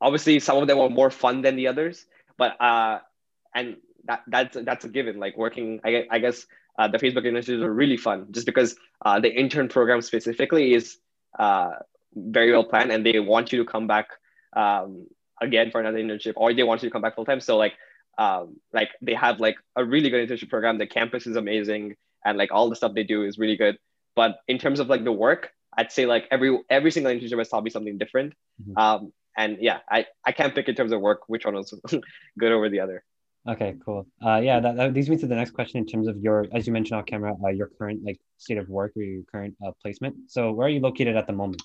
[0.00, 2.06] obviously, some of them were more fun than the others,
[2.36, 3.00] but uh,
[3.54, 5.18] and that that's that's a given.
[5.18, 6.46] Like working, I, I guess
[6.78, 10.98] uh, the Facebook internships are really fun just because uh, the intern program specifically is
[11.38, 11.70] uh,
[12.14, 14.08] very well planned and they want you to come back
[14.54, 15.06] um,
[15.42, 17.40] again for another internship or they want you to come back full time.
[17.40, 17.74] So like
[18.18, 20.78] um, like they have like a really good internship program.
[20.78, 23.78] The campus is amazing and like all the stuff they do is really good.
[24.14, 27.48] But in terms of like the work, I'd say like every every single internship has
[27.48, 28.34] taught me something different.
[28.62, 28.80] Mhm.
[28.80, 31.72] Um, and yeah, I, I can't pick in terms of work which one was
[32.38, 33.02] good over the other.
[33.48, 34.06] Okay, cool.
[34.24, 36.66] Uh, yeah, that, that leads me to the next question in terms of your, as
[36.66, 39.72] you mentioned off camera, uh, your current like state of work or your current uh,
[39.82, 40.14] placement.
[40.28, 41.62] So where are you located at the moment?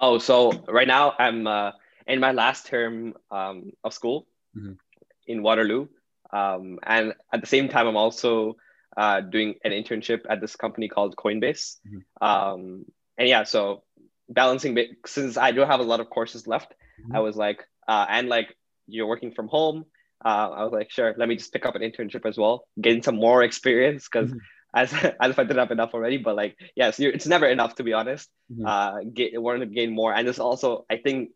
[0.00, 1.72] Oh, so right now I'm uh,
[2.06, 4.26] in my last term um, of school
[4.56, 4.78] Mhm.
[5.26, 5.88] in Waterloo.
[6.32, 8.56] Um, and at the same time, I'm also
[8.96, 11.78] uh, doing an internship at this company called Coinbase.
[11.86, 12.02] Mhm.
[12.20, 12.84] Um,
[13.16, 13.84] and yeah, so
[14.28, 14.76] balancing,
[15.06, 17.16] since I don't have a lot of courses left, Mhm.
[17.16, 19.84] I was like, uh, and like you're working from home,
[20.24, 23.02] uh, I was like, sure, let me just pick up an internship as well, gain
[23.02, 24.40] some more experience because Mhm.
[24.74, 27.82] As, as if I didn't have enough already, but like, yes, it's never enough to
[27.82, 28.64] be honest Mhm.
[28.66, 30.14] uh, get want to gain more.
[30.14, 31.30] And this also, I think,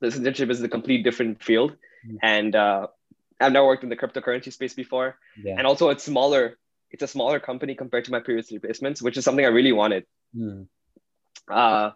[0.00, 2.18] this internship is a complete different field, Mhm.
[2.22, 2.86] and uh,
[3.40, 5.56] I've never worked in the cryptocurrency space before, Yeah.
[5.58, 6.58] and also it's smaller.
[6.90, 9.72] It's a smaller company compared to my previous three placements, which is something I really
[9.72, 10.06] wanted.
[10.34, 10.68] Mm.
[11.48, 11.90] Uh,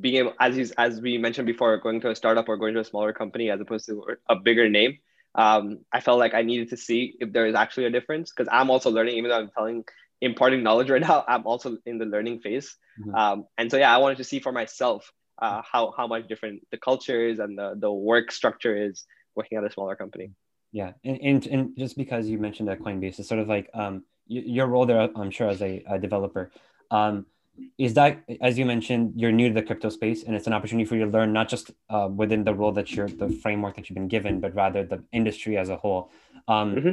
[0.00, 2.80] being able, as you, as we mentioned before, going to a startup or going to
[2.80, 4.98] a smaller company as opposed to a bigger name.
[5.34, 8.48] Um, I felt like I needed to see if there is actually a difference because
[8.50, 9.84] I'm also learning, even though I'm telling
[10.20, 12.76] imparting knowledge right now, I'm also in the learning phase.
[13.00, 13.14] Mhm.
[13.18, 15.10] Um, and so yeah, I wanted to see for myself
[15.40, 19.58] uh, how how much different the culture is and the the work structure is working
[19.58, 20.30] at a smaller company.
[20.72, 24.04] Yeah, and and, and just because you mentioned that Coinbase is sort of like um
[24.26, 26.50] your role there, I'm sure as a, a developer.
[26.90, 27.26] Um,
[27.78, 30.84] is that as you mentioned you're new to the crypto space and it's an opportunity
[30.84, 33.88] for you to learn not just uh, within the role that you're the framework that
[33.88, 36.10] you've been given but rather the industry as a whole
[36.48, 36.90] um, mm-hmm.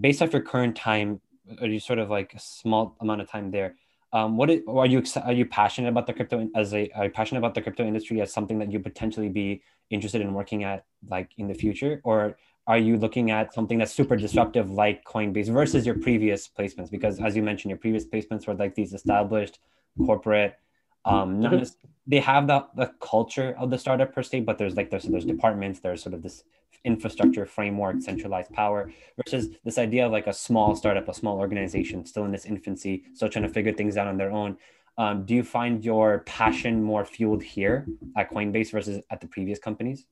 [0.00, 1.20] based off your current time
[1.60, 3.76] are you sort of like a small amount of time there.
[4.12, 7.10] Um, what is, are you are you passionate about the crypto as a are you
[7.10, 10.84] passionate about the crypto industry as something that you potentially be interested in working at
[11.08, 12.00] like in the future?
[12.04, 16.90] Or are you looking at something that's super disruptive like coinbase versus your previous placements?
[16.90, 19.58] Because as you mentioned your previous placements were like these established
[20.04, 20.58] corporate
[21.06, 24.76] um not just, they have the, the culture of the startup per se but there's
[24.76, 26.44] like there's there's departments there's sort of this
[26.86, 32.06] infrastructure framework, centralized power, versus this idea of like a small startup, a small organization
[32.06, 34.56] still in its infancy, still trying to figure things out on their own.
[34.98, 39.58] Um, do you find your passion more fueled here at Coinbase versus at the previous
[39.58, 40.06] companies?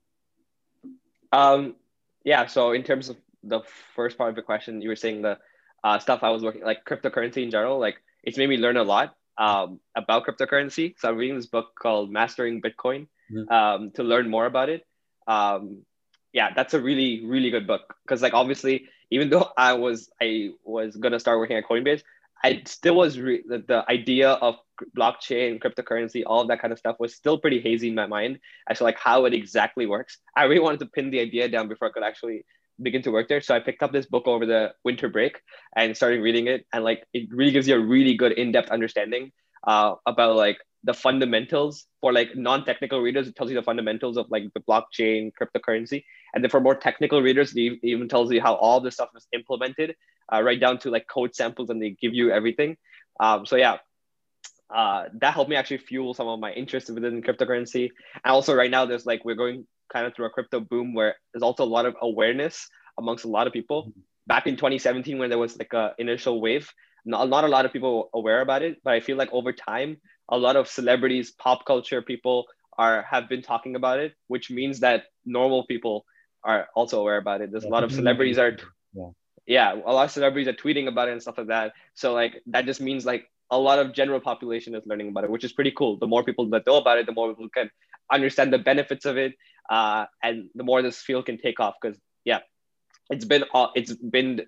[1.33, 1.77] Um,
[2.25, 2.47] yeah.
[2.47, 3.61] So in terms of the
[3.95, 5.39] first part of the question, you were saying the
[5.83, 7.79] uh, stuff I was working like cryptocurrency in general.
[7.79, 10.95] Like it's made me learn a lot um, about cryptocurrency.
[10.99, 13.53] So I'm reading this book called Mastering Bitcoin mm-hmm.
[13.53, 14.87] um, to learn more about it.
[15.27, 15.85] Um,
[16.35, 20.51] yeah, that's a really really good book because like obviously even though I was I
[20.64, 22.03] was gonna start working at Coinbase,
[22.43, 24.57] I still was re- the, the idea of
[24.99, 28.41] blockchain, cryptocurrency, all of that kind of stuff was still pretty hazy in my mind
[28.68, 30.18] as to like how it exactly works.
[30.37, 32.45] I really wanted to pin the idea down before I could actually
[32.82, 33.41] begin to work there.
[33.41, 35.41] So I picked up this book over the winter break
[35.76, 39.30] and started reading it, and like it really gives you a really good in-depth understanding
[39.66, 44.26] uh, about like the fundamentals for like non-technical readers it tells you the fundamentals of
[44.30, 46.05] like the blockchain cryptocurrency
[46.35, 49.26] and then for more technical readers it even tells you how all this stuff is
[49.32, 49.95] implemented
[50.32, 52.76] uh, right down to like code samples and they give you everything.
[53.20, 53.78] Um, so yeah.
[54.74, 57.91] Uh, that helped me actually fuel some of my interest within cryptocurrency.
[58.24, 61.14] And also right now there's like we're going kind of through a crypto boom where
[61.32, 62.66] there's also a lot of awareness
[62.99, 63.93] amongst a lot of people.
[64.26, 66.72] Back in 2017 when there was like a initial wave
[67.05, 69.99] not, not a lot of people aware about it but i feel like over time
[70.28, 72.47] a lot of celebrities, pop culture people
[72.78, 76.05] are have been talking about it, which means that normal people
[76.45, 77.51] are also aware about it.
[77.51, 77.70] There's yeah.
[77.70, 78.57] a lot of celebrities are,
[78.92, 79.09] yeah.
[79.47, 81.72] yeah, a lot of celebrities are tweeting about it and stuff like that.
[81.95, 85.30] So like that just means like a lot of general population is learning about it,
[85.30, 85.99] which is pretty cool.
[85.99, 87.70] The more people that know about it, the more people can
[88.12, 89.34] understand the benefits of it,
[89.70, 91.74] uh, and the more this field can take off.
[91.80, 92.40] Because yeah,
[93.11, 94.42] it's been uh, it's been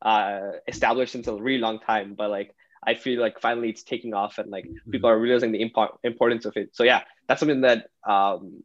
[0.00, 4.14] uh, established since a really long time, but like I feel like finally it's taking
[4.14, 4.90] off and like mm-hmm.
[4.90, 6.70] people are realizing the impo- importance of it.
[6.74, 8.62] So yeah, that's something that um,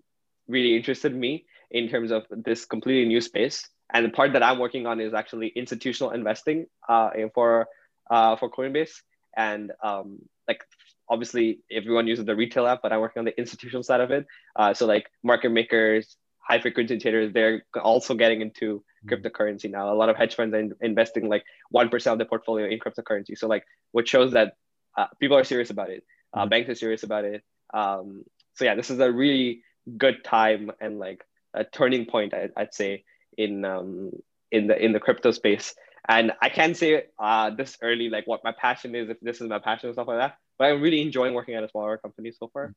[0.47, 3.67] really interested me in terms of this completely new space.
[3.93, 7.67] And the part that I'm working on is actually institutional investing uh, for
[8.09, 8.91] uh, for Coinbase.
[9.35, 10.63] And um, like
[11.09, 14.25] obviously everyone uses the retail app, but I'm working on the institutional side of it.
[14.55, 19.13] Uh, so like market makers, high frequency traders, they're also getting into mm-hmm.
[19.13, 19.91] cryptocurrency now.
[19.91, 21.43] A lot of hedge funds are investing like
[21.73, 23.37] 1% of their portfolio in cryptocurrency.
[23.37, 24.53] So like what shows that
[24.97, 26.03] uh, people are serious about it.
[26.33, 26.49] Uh, mm-hmm.
[26.49, 27.43] Banks are serious about it.
[27.73, 28.23] Um,
[28.55, 29.61] so yeah, this is a really
[29.97, 31.23] good time and like
[31.57, 33.03] a turning point, I, would say,
[33.37, 34.11] in um,
[34.51, 35.75] in the in the crypto space.
[36.07, 39.49] And I can't say uh, this early, like what my passion is, if this is
[39.49, 40.37] my passion and stuff like that.
[40.57, 42.73] But I'm really enjoying working at a smaller company so far.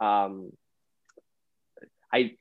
[0.00, 0.06] Mm-hmm.
[0.06, 0.52] Um,
[2.12, 2.36] I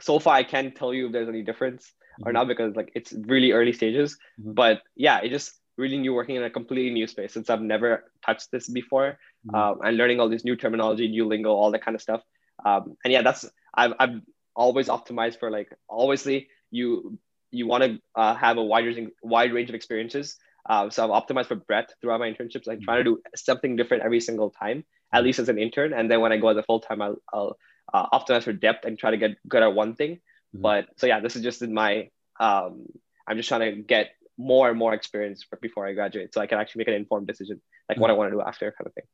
[0.00, 2.28] so far I can't tell you if there's any difference mm-hmm.
[2.28, 4.18] or not because like it's really early stages.
[4.40, 4.52] Mm-hmm.
[4.52, 8.10] But yeah, it just really new working in a completely new space since I've never
[8.24, 9.18] touched this before.
[9.46, 9.54] Mm-hmm.
[9.54, 12.22] Um, and learning all this new terminology, new lingo, all that kind of stuff.
[12.64, 14.20] Um, and yeah, that's I've I've
[14.56, 17.18] always optimized for like obviously you
[17.50, 20.36] you want to uh, have a wide range wide range of experiences.
[20.68, 22.66] Uh, so I've optimized for breadth throughout my internships.
[22.68, 25.26] I try to do something different every single time, at mm-hmm.
[25.26, 25.92] least as an intern.
[25.92, 27.56] And then when I go as a full time, I'll, I'll
[27.94, 30.16] uh, optimize for depth and try to get good at one thing.
[30.16, 30.62] Mm-hmm.
[30.62, 32.86] But so yeah, this is just in my um,
[33.28, 36.58] I'm just trying to get more and more experience before I graduate, so I can
[36.58, 38.02] actually make an informed decision, like mm-hmm.
[38.02, 39.04] what I want to do after, kind of thing.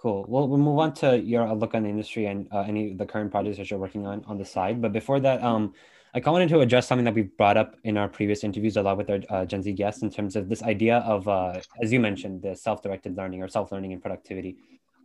[0.00, 0.24] Cool.
[0.28, 3.04] Well, we'll move on to your outlook on the industry and uh, any of the
[3.04, 4.80] current projects that you're working on on the side.
[4.80, 5.74] But before that, um,
[6.14, 8.78] I kind of wanted to address something that we brought up in our previous interviews
[8.78, 11.60] a lot with our uh, Gen Z guests in terms of this idea of, uh,
[11.82, 14.56] as you mentioned, the self-directed learning or self-learning and productivity.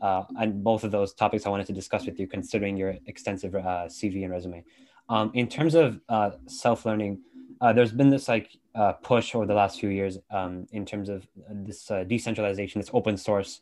[0.01, 3.53] Uh, and both of those topics I wanted to discuss with you, considering your extensive
[3.53, 4.63] uh, CV and resume.
[5.09, 7.19] Um, in terms of uh, self-learning,
[7.73, 8.55] there's been this like
[9.03, 13.59] push over the last few years um, in terms of this decentralization, this open source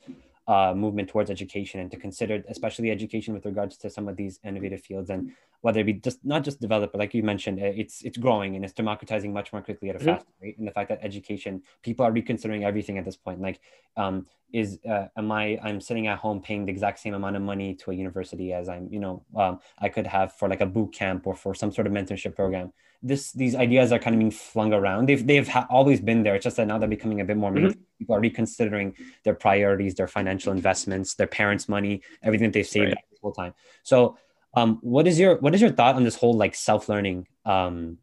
[0.47, 4.39] uh, movement towards education and to consider especially education with regards to some of these
[4.43, 5.31] innovative fields and
[5.61, 8.65] whether it be just not just develop but like you mentioned it's it's growing and
[8.65, 10.09] it's democratizing much more quickly at a mm-hmm.
[10.09, 10.57] fast rate.
[10.57, 13.39] And the fact that education people are reconsidering everything at this point.
[13.41, 13.61] Like
[13.95, 17.41] um, is uh, am i i'm sitting at home paying the exact same amount of
[17.41, 20.65] money to a university as i'm you know um, i could have for like a
[20.65, 22.71] boot camp or for some sort of mentorship program
[23.03, 25.07] this these ideas are kind of being flung around.
[25.09, 26.35] They've they've ha- always been there.
[26.35, 27.79] It's just that now they're becoming a bit more mm-hmm.
[27.99, 32.87] People are reconsidering their priorities, their financial investments, their parents' money, everything that they've saved
[32.87, 32.97] right.
[33.11, 33.53] this whole time.
[33.83, 34.17] So,
[34.55, 37.97] um, what is your what is your thought on this whole like self learning um,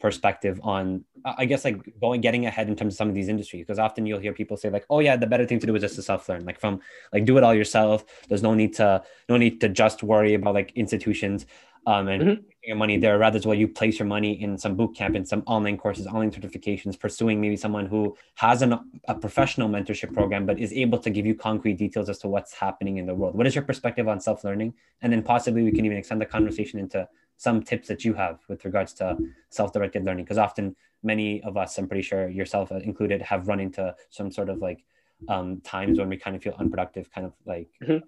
[0.00, 3.62] perspective on I guess like going getting ahead in terms of some of these industries
[3.62, 5.82] because often you'll hear people say like oh yeah the better thing to do is
[5.82, 6.80] just to self learn like from
[7.12, 10.54] like do it all yourself there's no need to no need to just worry about
[10.54, 11.46] like institutions
[11.86, 12.42] um, and mm-hmm.
[12.64, 13.18] your money there.
[13.18, 16.06] Rather, as well, you place your money in some boot camp, in some online courses,
[16.06, 20.98] online certifications, pursuing maybe someone who has an, a professional mentorship program, but is able
[20.98, 23.34] to give you concrete details as to what's happening in the world.
[23.34, 24.74] What is your perspective on self learning?
[25.02, 28.40] And then possibly we can even extend the conversation into some tips that you have
[28.48, 29.16] with regards to
[29.50, 33.60] self directed learning, because often many of us, I'm pretty sure yourself included, have run
[33.60, 34.84] into some sort of like
[35.28, 37.68] um, times when we kind of feel unproductive, kind of like.
[37.82, 37.98] Mm-hmm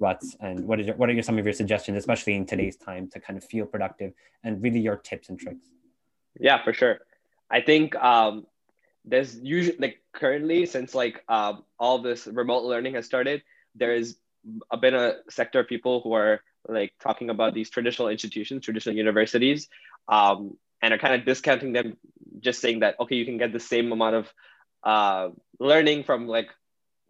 [0.00, 2.76] ruts and what is your, what are your, some of your suggestions especially in today's
[2.76, 4.12] time to kind of feel productive
[4.44, 5.66] and really your tips and tricks?
[6.38, 7.00] Yeah for sure.
[7.50, 8.46] I think um,
[9.04, 13.42] there's usually like currently since like um, all this remote learning has started
[13.74, 14.16] there's
[14.80, 19.68] been a sector of people who are like talking about these traditional institutions traditional universities
[20.08, 21.96] um, and are kind of discounting them
[22.40, 24.32] just saying that okay you can get the same amount of
[24.84, 25.28] uh,
[25.58, 26.48] learning from like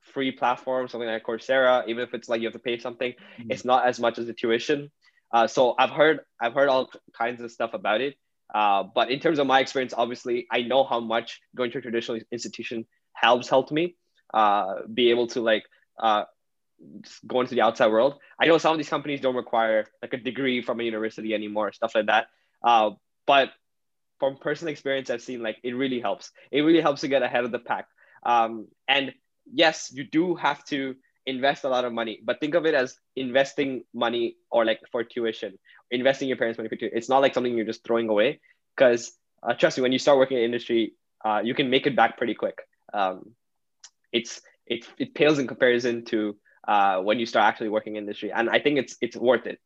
[0.08, 3.50] free platform, something like Coursera, even if it's like you have to pay something, mm-hmm.
[3.50, 4.90] it's not as much as the tuition.
[5.32, 8.16] Uh, so I've heard I've heard all kinds of stuff about it.
[8.52, 11.82] Uh, but in terms of my experience, obviously, I know how much going to a
[11.82, 13.96] traditional institution helps helped me
[14.32, 15.64] uh, be able to like
[15.98, 16.24] uh,
[17.26, 18.14] go into the outside world.
[18.40, 21.72] I know some of these companies don't require like a degree from a university anymore,
[21.72, 22.28] stuff like that.
[22.62, 22.90] Uh,
[23.26, 23.50] but
[24.18, 26.30] from personal experience, I've seen like it really helps.
[26.50, 27.86] It really helps to get ahead of the pack.
[28.24, 29.12] Um, and
[29.52, 30.94] yes, you do have to
[31.26, 35.04] invest a lot of money, but think of it as investing money or like for
[35.04, 35.58] tuition,
[35.90, 36.96] investing your parents' money for tuition.
[36.96, 38.40] It's not like something you're just throwing away
[38.76, 40.94] because uh, trust me, when you start working in industry,
[41.24, 42.58] uh, you can make it back pretty quick.
[42.92, 43.34] Um,
[44.12, 46.36] it's it, it pales in comparison to
[46.66, 49.58] uh, when you start actually working in industry, and I think it's it's worth it.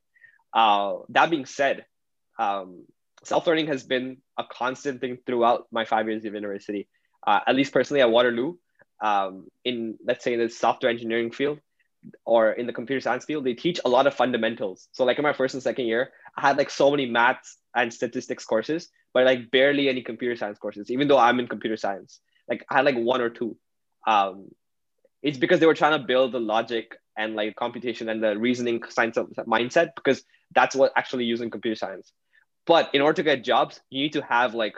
[0.53, 1.85] Uh, that being said,
[2.39, 2.85] um,
[3.25, 6.89] self learning has been a constant thing throughout my five years of university.
[7.27, 8.55] Uh, at least personally at Waterloo,
[9.03, 11.59] um, in let's say the software engineering field
[12.25, 14.89] or in the computer science field, they teach a lot of fundamentals.
[14.93, 17.93] So like in my first and second year, I had like so many maths and
[17.93, 22.21] statistics courses, but like barely any computer science courses, even though I'm in computer science.
[22.49, 23.57] Like I had like one or two.
[24.07, 24.49] Um,
[25.23, 28.83] it's because they were trying to build the logic and like computation and the reasoning
[28.89, 30.25] science mindset because
[30.55, 32.13] that's what actually using computer science.
[32.67, 34.75] But in order to get jobs, you need to have like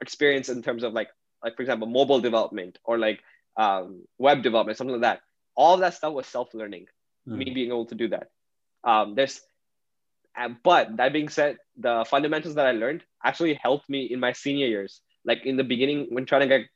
[0.00, 1.08] experience in terms of like
[1.42, 3.20] like for example, mobile development or like
[3.56, 5.20] um, web development, something like that.
[5.56, 6.86] All that stuff was self-learning.
[7.28, 7.36] Mm.
[7.38, 8.30] Me being able to do that.
[8.84, 9.40] Um, there's,
[10.62, 14.66] but that being said, the fundamentals that I learned actually helped me in my senior
[14.66, 15.00] years.
[15.24, 16.66] Like in the beginning, when trying to get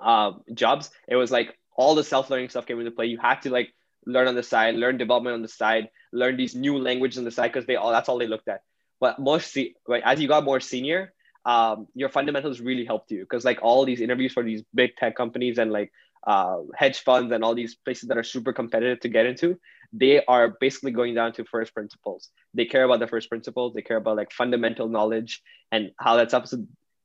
[0.00, 3.06] uh, jobs, it was like all the self-learning stuff came into play.
[3.06, 3.72] You had to like
[4.06, 7.30] learn on the side, learn development on the side, learn these new languages on the
[7.30, 8.62] side because they all that's all they looked at.
[8.98, 11.12] But most see, right, as you got more senior,
[11.44, 15.16] um, your fundamentals really helped you because like all these interviews for these big tech
[15.16, 15.92] companies and like
[16.26, 19.58] uh, hedge funds and all these places that are super competitive to get into,
[19.92, 22.28] they are basically going down to first principles.
[22.54, 23.72] They care about the first principles.
[23.74, 26.46] They care about like fundamental knowledge and how that's up.
[26.46, 26.64] So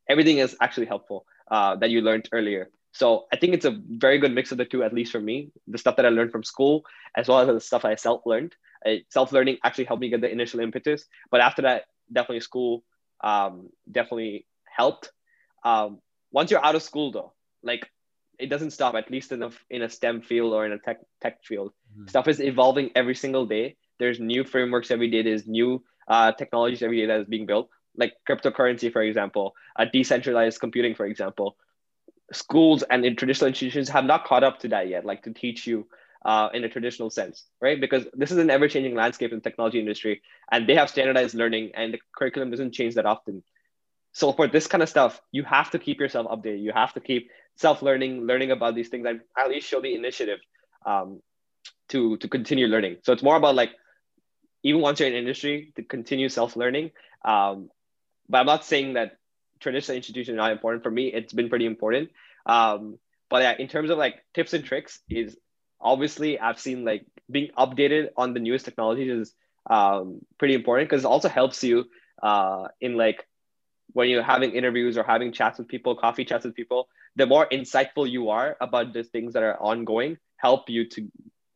[0.10, 2.70] everything is actually helpful uh, that you learned earlier.
[2.92, 5.52] So I think it's a very good mix of the two, at least for me.
[5.68, 6.84] The stuff that I learned from school,
[7.16, 8.56] as well as the stuff I self-learned.
[9.10, 12.84] Self-learning actually helped me get the initial impetus, but after that, definitely school
[13.26, 15.12] um, definitely helped.
[15.64, 16.00] Um,
[16.32, 17.90] once you're out of school, though, like
[18.40, 18.96] it doesn't stop.
[18.96, 22.08] At least in a in a STEM field or in a tech tech field, mm-hmm.
[22.08, 23.76] stuff is evolving every single day.
[24.00, 25.24] There's new frameworks every day.
[25.24, 29.86] There's new uh, technologies every day that is being built, like cryptocurrency, for example, uh,
[29.92, 31.58] decentralized computing, for example.
[32.32, 35.66] Schools and in traditional institutions have not caught up to that yet, like to teach
[35.66, 35.88] you
[36.26, 37.80] uh, in a traditional sense, right?
[37.80, 41.36] Because this is an ever changing landscape in the technology industry and they have standardized
[41.36, 43.44] learning and the curriculum doesn't change that often.
[44.12, 46.64] So for this kind of stuff, you have to keep yourself updated.
[46.64, 50.40] You have to keep self-learning, learning about these things and at least show the initiative
[50.86, 51.22] um,
[51.90, 52.98] to, to continue learning.
[53.04, 53.72] So it's more about like,
[54.64, 56.90] even once you're in industry to continue self-learning.
[57.24, 57.70] Um,
[58.28, 59.18] but I'm not saying that
[59.60, 60.82] traditional institutions are not important.
[60.82, 62.10] For me, it's been pretty important.
[62.48, 62.98] Um,
[63.30, 65.38] but yeah, in terms of like tips and tricks is
[65.82, 69.34] obviously I've seen like being updated on the newest technologies is
[69.70, 71.86] um, pretty important because it also helps you
[72.22, 73.26] uh, in like
[73.94, 77.48] when you're having interviews or having chats with people, coffee chats with people, the more
[77.50, 81.10] insightful you are about the things that are ongoing, help you to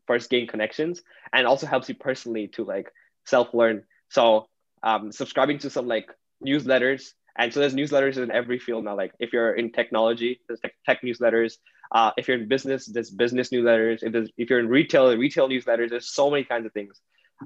[0.08, 1.02] first gain connections
[1.34, 2.92] and also helps you personally to like
[3.26, 3.84] self learn.
[4.10, 4.48] So
[4.84, 6.10] um, subscribing to some like
[6.46, 7.14] newsletters.
[7.38, 8.96] And so there's newsletters in every field now.
[8.96, 11.58] Like if you're in technology, there's tech, tech newsletters.
[11.92, 14.04] Uh, if you're in business, there's business newsletters.
[14.04, 15.90] If, there's, if you're in retail, retail newsletters.
[15.90, 17.00] There's so many kinds of things.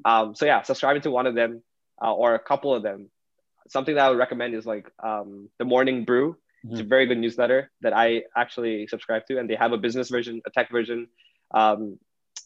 [0.06, 1.64] Um, so yeah, subscribing to one of them
[2.02, 3.10] uh, or a couple of them.
[3.70, 6.34] Something that I would recommend is like um, the Morning Brew.
[6.34, 6.72] Mm-hmm.
[6.72, 6.89] It's a mm-hmm.
[6.89, 10.50] very good newsletter that I actually subscribe to, and they have a business version, a
[10.50, 11.08] tech version
[11.54, 11.98] um,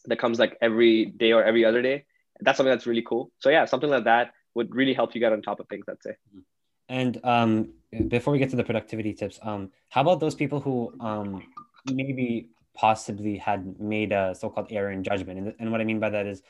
[0.06, 2.04] that comes like every day or every other day.
[2.40, 3.32] That's something that's really cool.
[3.38, 5.86] So yeah, something like that would really help you get on top of things.
[5.88, 6.10] I'd say.
[6.10, 6.40] Mm-hmm.
[6.88, 7.72] And um,
[8.08, 11.42] before we get to the productivity tips, um, how about those people who um,
[11.86, 15.38] maybe possibly had made a so-called error in judgment?
[15.38, 16.42] And, and what I mean by that is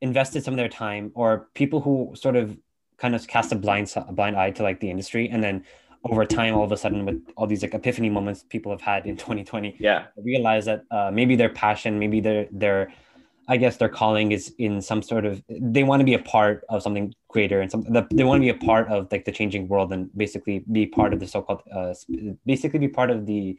[0.00, 2.56] invested some of their time or people who sort of
[2.96, 5.64] kind of cast a blind a blind eye to like the industry and then
[6.04, 9.06] over time all of a sudden with all these like epiphany moments people have had
[9.06, 12.92] in 2020 yeah realize that uh, maybe their passion maybe their their
[13.48, 16.64] i guess their calling is in some sort of they want to be a part
[16.68, 19.68] of something greater and some they want to be a part of like the changing
[19.68, 21.94] world and basically be part of the so-called uh,
[22.46, 23.58] basically be part of the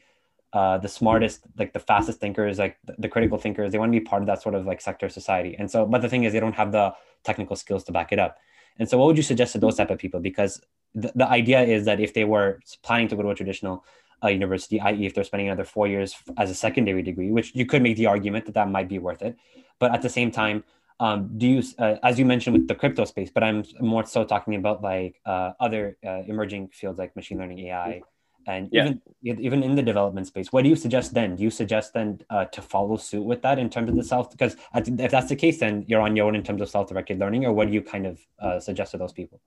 [0.53, 3.71] uh, the smartest, like the fastest thinkers, like the, critical thinkers.
[3.71, 5.55] They want to be part of that sort of like sector society.
[5.57, 6.93] And so, but the thing is, they don't have the
[7.23, 8.37] technical skills to back it up.
[8.77, 10.19] And so, what would you suggest to those type of people?
[10.19, 10.61] Because
[10.93, 13.85] the, the idea is that if they were planning to go to a traditional
[14.23, 17.65] uh, university, i.e., if they're spending another four years as a secondary degree, which you
[17.65, 19.37] could make the argument that that might be worth it,
[19.79, 20.63] but at the same time,
[20.99, 24.23] um, do you, uh, as you mentioned with the crypto space, but I'm more so
[24.23, 28.01] talking about like uh, other uh, emerging fields like machine learning, AI,
[28.47, 28.93] and yeah.
[29.23, 31.35] even even in the development space what do you suggest then?
[31.35, 34.31] Do you suggest then uh, to follow suit with that in terms of the self
[34.31, 37.45] because if that's the case then you're on your own in terms of self-directed learning
[37.45, 39.39] or what do you kind of uh, suggest to those people?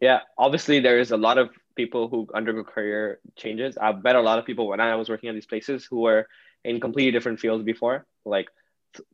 [0.00, 3.76] Yeah obviously there is a lot of people who undergo career changes.
[3.76, 6.28] I've met a lot of people when i was working at these places who were
[6.64, 8.48] in completely different fields before like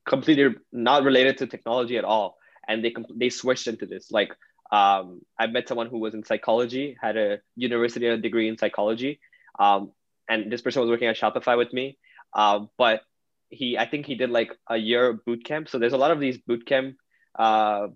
[0.04, 2.36] completely not related to technology at all.
[2.68, 4.32] And they they switched into this like
[4.72, 9.20] um, I met someone who was in psychology, had a university degree in psychology,
[9.58, 9.92] um,
[10.28, 11.98] and this person was working at Shopify with me.
[12.32, 13.02] Uh, but
[13.48, 15.68] he, I think he did like a year boot camp.
[15.68, 16.96] So there's a lot of these boot camp,
[17.36, 17.88] uh,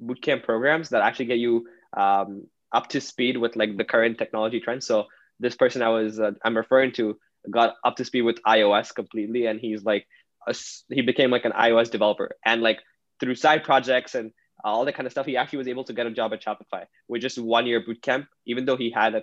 [0.00, 1.66] boot camp programs that actually get you
[1.96, 4.86] um, up to speed with like the current technology trends.
[4.86, 5.06] So
[5.38, 7.16] this person I was, uh, I'm referring to,
[7.48, 10.06] got up to speed with iOS completely, and he's like,
[10.48, 10.54] a,
[10.88, 12.80] he became like an iOS developer, and like
[13.20, 14.32] through side projects and
[14.64, 15.26] all that kind of stuff.
[15.26, 18.02] He actually was able to get a job at Shopify with just one year boot
[18.02, 19.22] camp, even though he had a,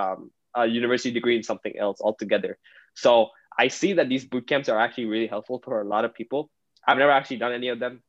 [0.00, 2.58] um, a university degree in something else altogether.
[2.94, 6.14] So I see that these boot camps are actually really helpful for a lot of
[6.14, 6.50] people.
[6.86, 8.02] I've never actually done any of them,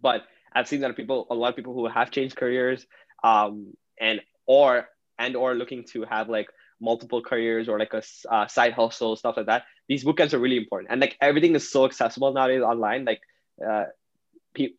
[0.00, 2.86] but I've seen that people, a lot of people who have changed careers,
[3.22, 4.88] um, and or
[5.18, 6.48] and or looking to have like
[6.80, 9.64] multiple careers or like a uh, side hustle stuff like that.
[9.88, 13.04] These boot camps are really important, and like everything is so accessible nowadays online.
[13.04, 13.20] Like,
[13.64, 13.84] uh,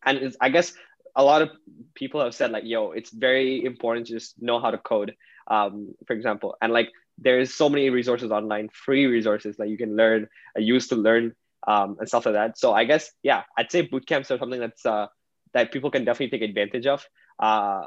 [0.04, 0.74] and I guess
[1.14, 1.50] a lot of
[1.94, 5.14] people have said like, yo, it's very important to just know how to code,
[5.48, 6.56] um, for example.
[6.60, 10.88] And like, there's so many resources online, free resources that you can learn, uh, use
[10.88, 11.34] to learn,
[11.66, 12.58] um, and stuff like that.
[12.58, 15.06] So I guess, yeah, I'd say boot camps are something that's uh,
[15.52, 17.06] that people can definitely take advantage of.
[17.38, 17.86] Uh,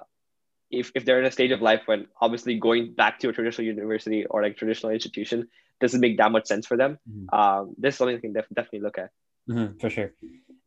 [0.72, 3.66] if, if they're in a stage of life when obviously going back to a traditional
[3.66, 5.48] university or like traditional institution
[5.80, 7.36] doesn't make that much sense for them, mm-hmm.
[7.38, 9.10] um, this is something they can def- definitely look at.
[9.50, 10.12] Mm-hmm, for sure.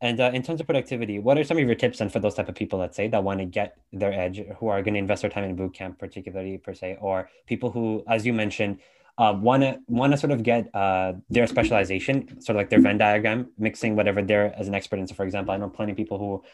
[0.00, 2.34] And uh, in terms of productivity, what are some of your tips then for those
[2.34, 5.00] type of people, let's say, that want to get their edge, who are going to
[5.00, 8.78] invest their time in boot camp, particularly per se, or people who, as you mentioned,
[9.18, 12.98] want to want to sort of get uh, their specialization, sort of like their Venn
[12.98, 15.06] diagram, mixing whatever they're as an expert in.
[15.06, 16.44] So, for example, I know plenty of people who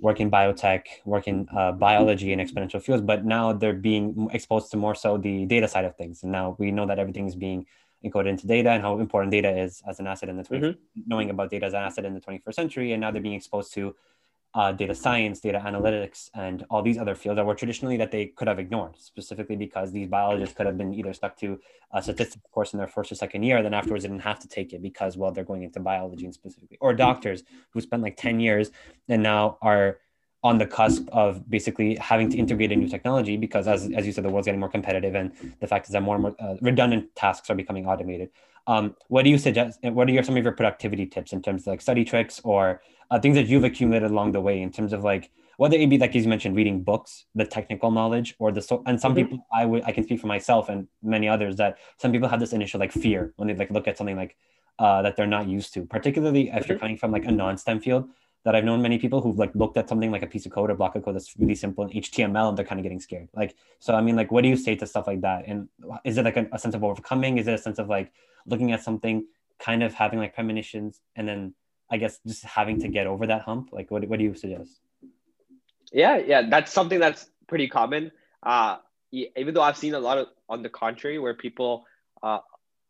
[0.00, 4.70] work in biotech, work in uh, biology and exponential fields, but now they're being exposed
[4.70, 6.22] to more so the data side of things.
[6.22, 7.66] And now we know that everything is being
[8.04, 11.00] encoded into data and how important data is as an asset in the 20, mm-hmm.
[11.06, 12.92] knowing about data as an asset in the 21st century.
[12.92, 13.94] And now they're being exposed to
[14.54, 18.26] uh, data science, data analytics, and all these other fields that were traditionally that they
[18.26, 21.58] could have ignored, specifically because these biologists could have been either stuck to
[21.92, 24.48] a statistics course in their first or second year, then afterwards they didn't have to
[24.48, 28.16] take it because, well, they're going into biology and specifically, or doctors who spent like
[28.16, 28.70] 10 years
[29.08, 29.98] and now are
[30.42, 34.12] on the cusp of basically having to integrate a new technology because as, as you
[34.12, 36.56] said the world's getting more competitive and the fact is that more and more uh,
[36.60, 38.28] redundant tasks are becoming automated
[38.66, 41.62] um, what do you suggest what are your, some of your productivity tips in terms
[41.62, 44.92] of like study tricks or uh, things that you've accumulated along the way in terms
[44.92, 48.50] of like whether it be like as you mentioned reading books the technical knowledge or
[48.50, 49.28] the so and some mm-hmm.
[49.28, 52.40] people i would i can speak for myself and many others that some people have
[52.40, 54.36] this initial like fear when they like look at something like
[54.78, 56.80] uh, that they're not used to, particularly if you're Mhm.
[56.80, 58.08] coming from like a non-STEM field.
[58.44, 60.70] That I've known many people who've like looked at something like a piece of code
[60.70, 63.28] or block of code that's really simple in HTML and they're kind of getting scared.
[63.34, 65.44] Like, so I mean, like, what do you say to stuff like that?
[65.46, 65.68] And
[66.04, 67.38] is it like a, a sense of overcoming?
[67.38, 68.12] Is it a sense of like
[68.46, 69.26] looking at something,
[69.60, 71.54] kind of having like premonitions, and then
[71.88, 73.68] I guess just having to get over that hump?
[73.72, 74.80] Like, what what do you suggest?
[75.92, 78.10] Yeah, yeah, that's something that's pretty common.
[78.42, 78.78] Uh,
[79.12, 81.84] even though I've seen a lot of on the contrary, where people
[82.22, 82.38] uh,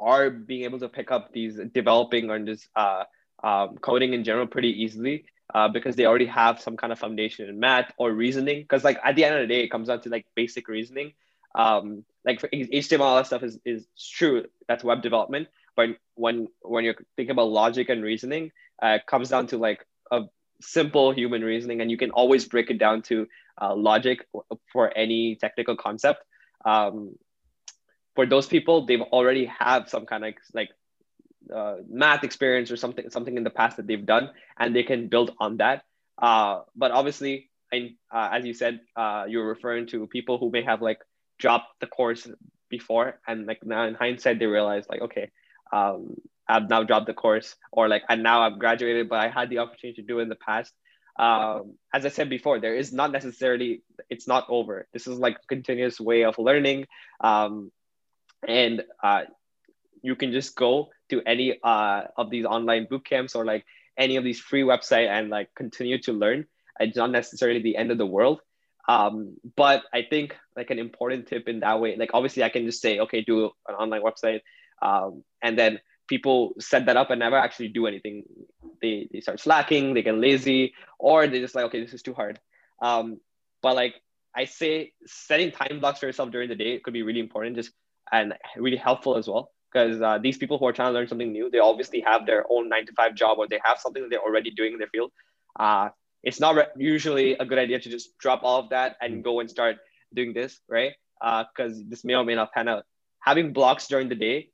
[0.00, 3.04] are being able to pick up these developing or just uh,
[3.42, 5.24] um, coding in general pretty easily
[5.54, 8.62] uh, because they already have some kind of foundation in math or reasoning.
[8.62, 11.12] Because like at the end of the day, it comes down to like basic reasoning.
[11.54, 14.46] Um, like for HTML, all that stuff is is true.
[14.68, 15.48] That's web development.
[15.76, 19.86] But when when you're thinking about logic and reasoning, uh, it comes down to like
[20.10, 20.22] a
[20.60, 23.26] simple human reasoning, and you can always break it down to
[23.60, 24.26] uh, logic
[24.72, 26.24] for any technical concept.
[26.64, 27.16] Um,
[28.14, 30.70] for those people, they've already have some kind of like
[31.54, 35.08] uh, math experience or something something in the past that they've done, and they can
[35.08, 35.84] build on that.
[36.18, 40.62] Uh, but obviously, and uh, as you said, uh, you're referring to people who may
[40.62, 40.98] have like
[41.38, 42.28] dropped the course
[42.68, 45.30] before, and like now in hindsight, they realize like, okay,
[45.72, 46.16] um,
[46.48, 49.58] I've now dropped the course, or like, and now I've graduated, but I had the
[49.58, 50.72] opportunity to do it in the past.
[51.18, 54.86] Um, as I said before, there is not necessarily it's not over.
[54.92, 56.86] This is like continuous way of learning,
[57.20, 57.70] um,
[58.46, 59.22] and uh,
[60.02, 63.66] you can just go to any uh, of these online boot camps or like
[63.98, 66.46] any of these free website and like continue to learn.
[66.80, 68.40] It's not necessarily the end of the world.
[68.88, 72.64] Um, but I think like an important tip in that way, like obviously I can
[72.64, 74.40] just say, okay, do an online website.
[74.80, 78.24] Um, and then people set that up and never actually do anything.
[78.80, 82.14] They, they start slacking, they get lazy, or they just like, okay, this is too
[82.14, 82.40] hard.
[82.80, 83.20] Um,
[83.60, 83.94] but like
[84.34, 87.70] I say, setting time blocks for yourself during the day could be really important, just
[88.10, 89.52] and really helpful as well.
[89.72, 92.44] Because uh, these people who are trying to learn something new, they obviously have their
[92.50, 94.88] own nine to five job or they have something that they're already doing in their
[94.88, 95.12] field.
[95.58, 95.88] Uh,
[96.22, 99.40] it's not re- usually a good idea to just drop all of that and go
[99.40, 99.76] and start
[100.14, 100.92] doing this, right?
[101.20, 102.84] Because uh, this may or may not pan out.
[103.20, 104.50] Having blocks during the day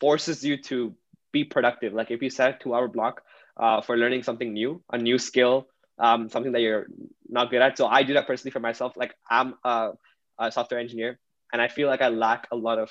[0.00, 0.94] forces you to
[1.32, 1.92] be productive.
[1.92, 3.22] Like if you set a two hour block
[3.56, 6.86] uh, for learning something new, a new skill, um, something that you're
[7.28, 7.76] not good at.
[7.78, 8.96] So I do that personally for myself.
[8.96, 9.92] Like I'm a,
[10.38, 11.18] a software engineer
[11.52, 12.90] and I feel like I lack a lot of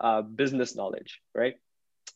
[0.00, 1.54] uh, business knowledge, right?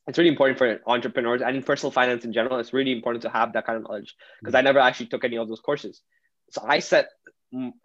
[0.07, 2.59] It's really important for entrepreneurs and in personal finance in general.
[2.59, 5.39] It's really important to have that kind of knowledge because I never actually took any
[5.39, 6.03] of those courses.
[6.51, 7.09] So I set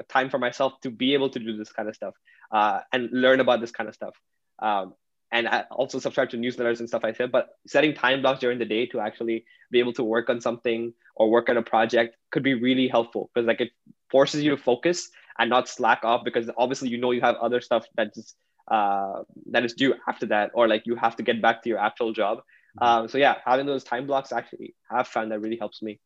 [0.10, 2.14] time for myself to be able to do this kind of stuff
[2.52, 4.16] uh, and learn about this kind of stuff.
[4.60, 4.94] Um,
[5.32, 7.32] and I also subscribe to newsletters and stuff like that.
[7.32, 10.94] But setting time blocks during the day to actually be able to work on something
[11.16, 13.72] or work on a project could be really helpful because like it
[14.10, 17.62] forces you to focus and not slack off because obviously you know you have other
[17.62, 18.36] stuff that just
[18.70, 21.80] uh, that is due after that or like you have to get back to your
[21.80, 22.42] actual job.
[22.82, 26.00] Um, so yeah, having those time blocks actually have found that really helps me.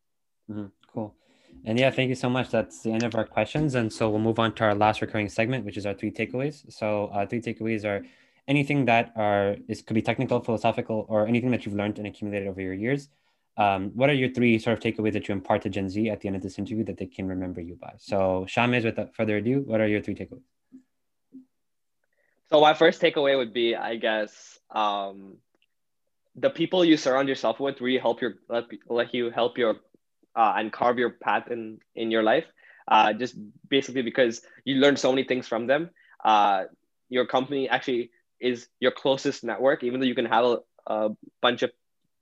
[0.49, 0.67] Mm-hmm.
[0.93, 1.13] Cool.
[1.65, 2.49] And yeah, thank you so much.
[2.49, 3.75] That's the end of our questions.
[3.75, 6.71] And so we'll move on to our last recurring segment, which is our three takeaways.
[6.71, 8.05] So uh, three takeaways are
[8.47, 12.47] anything that are is could be technical, philosophical, or anything that you've learned and accumulated
[12.47, 13.09] over your years.
[13.55, 16.21] Um, what are your three sort of takeaways that you impart to Gen Z at
[16.21, 17.93] the end of this interview that they can remember you by?
[17.97, 20.41] So, Shamez, without further ado, what are your three takeaways?
[22.53, 25.37] So, my first takeaway would be, I guess, um,
[26.35, 29.77] the people you surround yourself with really help your let, let you help your
[30.35, 32.45] uh, and carve your path in in your life.
[32.87, 33.35] Uh, just
[33.69, 35.89] basically because you learn so many things from them.
[36.23, 36.65] Uh,
[37.09, 41.09] your company actually is your closest network, even though you can have a, a
[41.41, 41.71] bunch of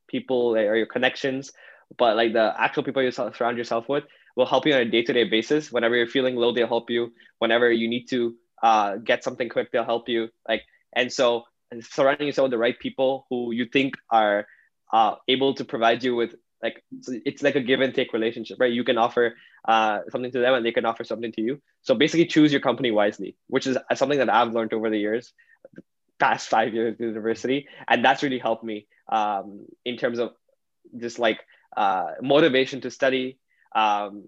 [0.08, 1.52] people or your connections,
[1.98, 4.06] but like the actual people you surround yourself with
[4.38, 5.74] will help you on a day-to-day basis.
[5.74, 7.12] Whenever you're feeling low, they'll help you.
[7.40, 10.30] Whenever you need to uh, get something quick, they'll help you.
[10.48, 11.44] Like, and so
[11.82, 14.48] surrounding yourself with the right people who you think are
[14.92, 18.72] uh, able to provide you with like it's like a give and take relationship, right?
[18.72, 19.36] You can offer
[19.68, 21.62] uh, something to them and they can offer something to you.
[21.82, 25.34] So basically, choose your company wisely, which is something that I've learned over the years,
[25.74, 25.82] the
[26.20, 30.34] past five years at university, and that's really helped me um, in terms of
[30.98, 31.40] just like
[31.76, 33.40] uh, motivation to study,
[33.76, 34.26] um,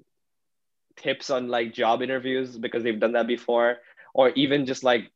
[0.95, 3.77] tips on like job interviews because they've done that before,
[4.14, 5.11] or even just like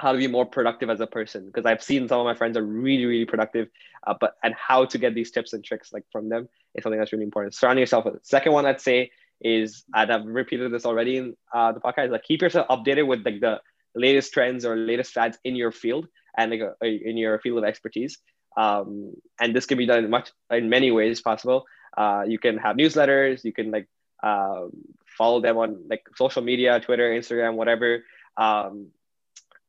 [0.00, 2.56] how to be more productive as a person because I've seen some of my friends
[2.56, 3.68] are really really productive,
[4.06, 6.98] uh, but and how to get these tips and tricks like from them is something
[6.98, 7.54] that's really important.
[7.54, 8.16] Surrounding yourself with.
[8.16, 8.26] It.
[8.26, 9.10] Second one I'd say
[9.40, 12.10] is and I've repeated this already in uh, the podcast.
[12.10, 13.60] Like keep yourself updated with like the
[13.94, 17.64] latest trends or latest fads in your field and like uh, in your field of
[17.64, 18.18] expertise.
[18.56, 21.66] Um, and this can be done in much in many ways possible.
[21.96, 23.44] Uh, you can have newsletters.
[23.44, 23.88] You can like
[24.22, 24.70] um,
[25.16, 28.04] follow them on like social media, Twitter, Instagram, whatever.
[28.38, 28.88] Um,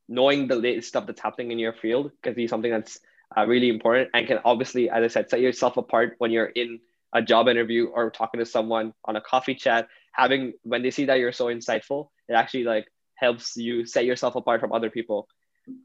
[0.08, 3.00] knowing the latest stuff that's happening in your field can be something that's
[3.38, 6.80] uh, really important and can obviously, as I said, set yourself apart when you're in
[7.14, 9.88] a job interview or talking to someone on a coffee chat.
[10.14, 14.36] Having when they see that you're so insightful, it actually like helps you set yourself
[14.36, 15.28] apart from other people.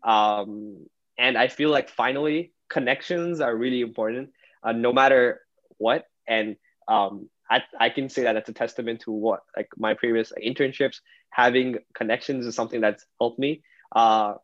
[0.03, 0.87] Um,
[1.19, 4.31] and I feel like finally connections are really important,
[4.63, 5.41] uh, no matter
[5.79, 6.07] what.
[6.27, 6.57] And
[6.89, 11.01] um, I, I can say that that's a testament to what like my previous internships
[11.31, 13.63] having connections is something that's helped me.
[13.95, 14.35] Uh,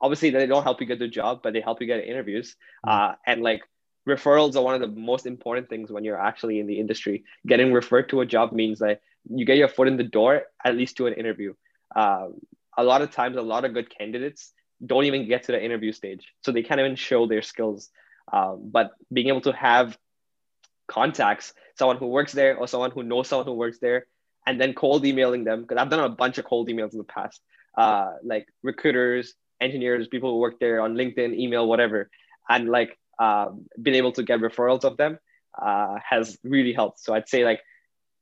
[0.00, 2.56] obviously they don't help you get the job but they help you get interviews.
[2.86, 2.92] Mm.
[2.92, 3.62] uh, and like
[4.08, 7.24] referrals are one of the most important things when you're actually in the industry.
[7.46, 10.76] Getting referred to a job means that you get your foot in the door at
[10.76, 11.54] least to an interview.
[11.94, 12.34] Um,
[12.76, 14.52] a lot of times a lot of good candidates
[14.84, 17.90] don't even get to the interview stage so they can't even show their skills.
[18.32, 19.96] Um, but being able to have
[20.86, 24.06] contacts, someone who works there or someone who knows someone who works there,
[24.46, 27.04] and then cold emailing them because I've done a bunch of cold emails in the
[27.04, 27.40] past,
[27.76, 32.10] uh, like recruiters, engineers, people who work there on LinkedIn, email, whatever,
[32.48, 33.48] and like uh,
[33.80, 35.18] being able to get referrals of them
[35.60, 37.00] uh, has really helped.
[37.00, 37.60] So I'd say like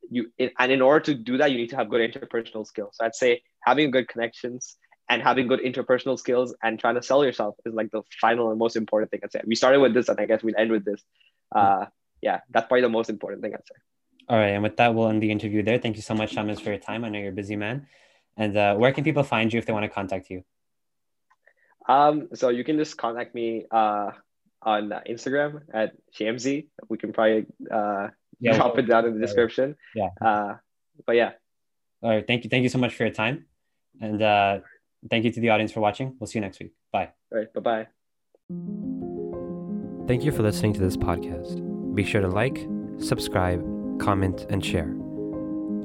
[0.09, 2.95] you, and in order to do that, you need to have good interpersonal skills.
[2.97, 4.77] So I'd say having good connections
[5.09, 8.59] and having good interpersonal skills and trying to sell yourself is like the final and
[8.59, 9.41] most important thing I'd say.
[9.45, 11.01] We started with this, and I guess we'll end with this.
[11.53, 11.85] Uh,
[12.25, 13.79] yeah, that's probably the most important thing I'd say.
[14.27, 14.53] All right.
[14.55, 15.77] And with that, we'll end the interview there.
[15.77, 17.05] Thank you so much, Shamas, for your time.
[17.05, 17.85] I know you're a busy man.
[18.35, 20.43] And uh, where can people find you if they want to contact you?
[21.87, 24.09] Um, so you can just contact me uh,
[24.63, 26.67] on Instagram at Shamsi.
[26.89, 28.07] We can probably uh,
[28.39, 29.75] yeah, drop it down in the description.
[29.93, 30.09] Yeah.
[30.19, 30.55] Uh,
[31.05, 31.33] but yeah.
[32.01, 32.25] All right.
[32.25, 32.49] Thank you.
[32.49, 33.45] Thank you so much for your time.
[34.01, 34.59] And uh,
[35.11, 36.15] thank you to the audience for watching.
[36.19, 36.73] We'll see you next week.
[36.91, 37.09] Bye.
[37.31, 37.53] All right.
[37.53, 37.87] Bye bye.
[40.07, 41.64] Thank you for listening to this podcast.
[41.95, 42.67] Be sure to like,
[42.97, 43.61] subscribe,
[43.99, 44.93] comment, and share.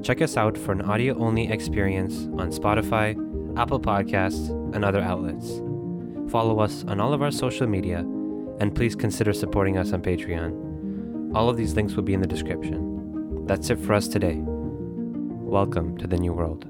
[0.03, 3.15] Check us out for an audio only experience on Spotify,
[3.57, 5.61] Apple Podcasts, and other outlets.
[6.29, 7.99] Follow us on all of our social media,
[8.59, 11.33] and please consider supporting us on Patreon.
[11.33, 13.45] All of these links will be in the description.
[13.45, 14.41] That's it for us today.
[14.41, 16.65] Welcome to the new world.